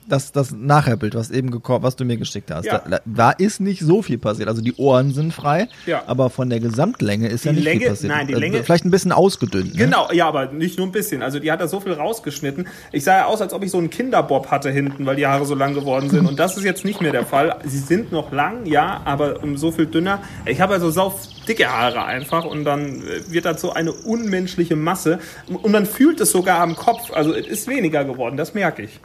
[0.07, 2.81] das, das Nachherbild, was eben gekommen, was du mir geschickt hast, Ja.
[2.89, 4.47] da, da, ist nicht so viel passiert.
[4.49, 6.03] Also die Ohren sind frei, Ja.
[6.07, 8.11] aber von der Gesamtlänge ist ja Die nicht Länge- viel passiert.
[8.11, 9.73] nein, die Äh, Länge- Vielleicht ein bisschen ausgedünnt.
[9.75, 9.85] Ne?
[9.85, 11.21] Genau, ja, aber nicht nur ein bisschen.
[11.21, 12.67] Also die hat da so viel rausgeschnitten.
[12.91, 15.45] Ich sah ja aus, als ob ich so einen Kinderbob hatte hinten, weil die Haare
[15.45, 16.25] so lang geworden sind.
[16.27, 17.55] Und das ist jetzt nicht mehr der Fall.
[17.65, 20.19] Sie sind noch lang, ja, aber um so viel dünner.
[20.45, 21.13] Ich habe also sau
[21.47, 25.19] dicke Haare einfach und dann äh, wird das so eine unmenschliche Masse.
[25.47, 27.11] Und man fühlt es sogar am Kopf.
[27.13, 28.99] Also es ist weniger geworden, das merke ich.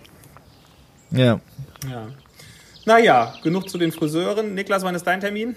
[1.11, 1.41] Ja.
[1.91, 2.07] Ja.
[2.85, 4.55] Naja, genug zu den Friseuren.
[4.55, 5.57] Niklas, wann ist dein Termin?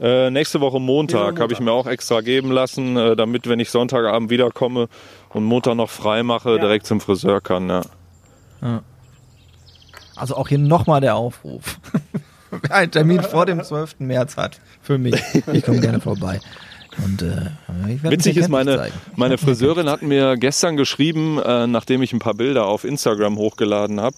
[0.00, 3.70] Äh, nächste Woche Montag habe ich mir auch extra geben lassen, äh, damit, wenn ich
[3.70, 4.88] Sonntagabend wiederkomme
[5.30, 6.58] und Montag noch frei mache, Ja.
[6.58, 7.68] direkt zum Friseur kann.
[7.68, 7.82] Ja.
[10.14, 11.80] Also auch hier nochmal der Aufruf.
[12.50, 13.96] Wer einen Termin vor dem 12.
[13.98, 15.20] März hat, für mich,
[15.52, 16.40] ich komme gerne vorbei.
[17.04, 17.50] Und äh,
[18.02, 22.66] Witzig ist, meine, meine Friseurin hat mir gestern geschrieben, äh, nachdem ich ein paar Bilder
[22.66, 24.16] auf Instagram hochgeladen habe,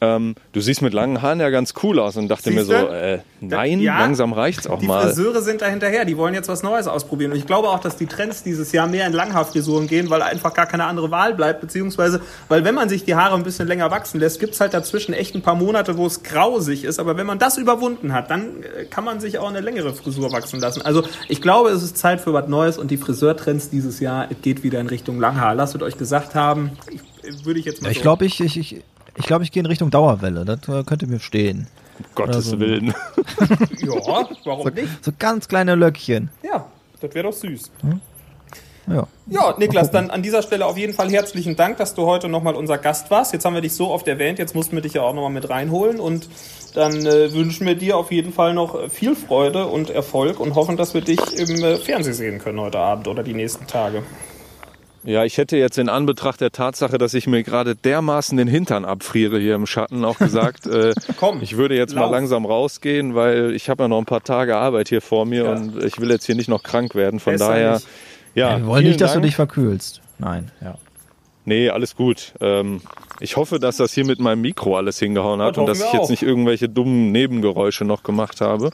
[0.00, 2.88] ähm, du siehst mit langen Haaren ja ganz cool aus und dachte mir so, Siehste?
[2.90, 3.98] äh, nein, Ja.
[3.98, 5.02] langsam reicht's auch Die mal.
[5.08, 7.32] Friseure sind da hinterher, die wollen jetzt was Neues ausprobieren.
[7.32, 10.54] Und ich glaube auch, dass die Trends dieses Jahr mehr in Langhaarfrisuren gehen, weil einfach
[10.54, 11.60] gar keine andere Wahl bleibt.
[11.60, 15.12] Beziehungsweise, weil wenn man sich die Haare ein bisschen länger wachsen lässt, gibt's halt dazwischen
[15.12, 16.98] echt ein paar Monate, wo es grausig ist.
[16.98, 20.32] Aber wenn man das überwunden hat, dann äh, kann man sich auch eine längere Frisur
[20.32, 20.82] wachsen lassen.
[20.82, 24.40] Also ich glaube, es ist Zeit für was Neues und die Friseurtrends dieses Jahr, es
[24.40, 25.54] geht wieder in Richtung Langhaar.
[25.54, 26.70] Lasst es euch gesagt haben.
[26.90, 28.82] Ich, äh, würde ich jetzt mal Ich so- glaube, ich, ich, ich,
[29.20, 30.44] ich, glaub, ich gehe in Richtung Dauerwelle.
[30.44, 31.68] Das äh, könnte mir stehen.
[31.98, 32.94] Um Gottes Also- Willen.
[33.80, 35.04] Ja, warum nicht?
[35.04, 36.30] So ganz kleine Löckchen.
[36.42, 36.66] Ja,
[37.00, 37.70] das wäre doch süß.
[38.86, 39.06] Ja.
[39.26, 42.56] Ja, Niklas, dann an dieser Stelle auf jeden Fall herzlichen Dank, dass du heute nochmal
[42.56, 43.32] unser Gast warst.
[43.32, 45.48] Jetzt haben wir dich so oft erwähnt, jetzt mussten wir dich ja auch nochmal mit
[45.48, 46.28] reinholen und
[46.74, 50.56] dann äh, wünschen wir dir auf jeden Fall noch äh, viel Freude und Erfolg und
[50.56, 54.02] hoffen, dass wir dich im äh, Fernsehen sehen können heute Abend oder die nächsten Tage.
[55.02, 58.84] Ja, ich hätte jetzt in Anbetracht der Tatsache, dass ich mir gerade dermaßen den Hintern
[58.84, 62.10] abfriere hier im Schatten, auch gesagt, äh, Komm, ich würde jetzt mal lauf.
[62.12, 65.52] langsam rausgehen, weil ich habe ja noch ein paar Tage Arbeit hier vor mir Ja.
[65.52, 67.18] und ich will jetzt hier nicht noch krank werden.
[67.18, 67.86] Von Besser daher, nicht.
[68.34, 69.22] ja, Wir wollen nicht, dass Dank.
[69.22, 70.02] du dich verkühlst.
[70.18, 70.76] Nein, ja.
[71.46, 72.34] Nee, alles gut.
[72.42, 72.82] Ähm,
[73.20, 75.92] ich hoffe, dass das hier mit meinem Mikro alles hingehauen hat Das und dass ich
[75.94, 76.10] jetzt auch.
[76.10, 78.70] nicht irgendwelche dummen Nebengeräusche noch gemacht habe.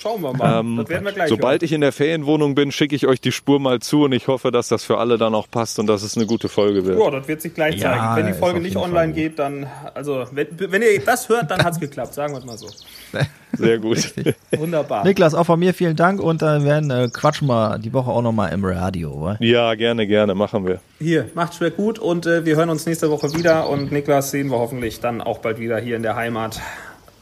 [0.00, 0.60] Schauen wir mal.
[0.60, 1.66] Ähm, das werden wir gleich sobald hören.
[1.66, 4.50] ich in der Ferienwohnung bin, schicke ich euch die Spur mal zu und ich hoffe,
[4.50, 6.98] dass das für alle dann auch passt und dass es eine gute Folge wird.
[6.98, 8.16] Ja, das wird sich gleich Ja, zeigen.
[8.16, 11.80] Wenn die Folge nicht online geht, dann, also, wenn, wenn ihr das hört, dann hat's
[11.80, 12.68] geklappt, sagen wir es mal so.
[13.52, 14.12] Sehr gut.
[14.56, 15.04] Wunderbar.
[15.04, 18.22] Niklas, auch von mir vielen Dank und dann werden äh, quatschen wir die Woche auch
[18.22, 19.22] nochmal im Radio.
[19.22, 19.36] Wa?
[19.40, 20.80] ja, gerne, gerne, machen wir.
[20.98, 24.48] Hier, macht schwer gut und äh, wir hören uns nächste Woche wieder und Niklas sehen
[24.50, 26.60] wir hoffentlich dann auch bald wieder hier in der Heimat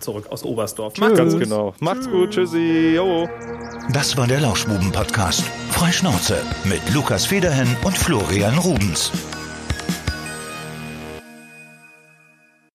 [0.00, 0.96] zurück aus Oberstdorf.
[0.98, 1.42] Macht's Ganz gut.
[1.42, 1.74] genau.
[1.80, 3.28] Macht's gut, tschüssi, jo.
[3.92, 5.42] Das war der Lauschbuben-Podcast.
[5.70, 9.12] Freischnauze mit Lukas Federhen und Florian Rubens.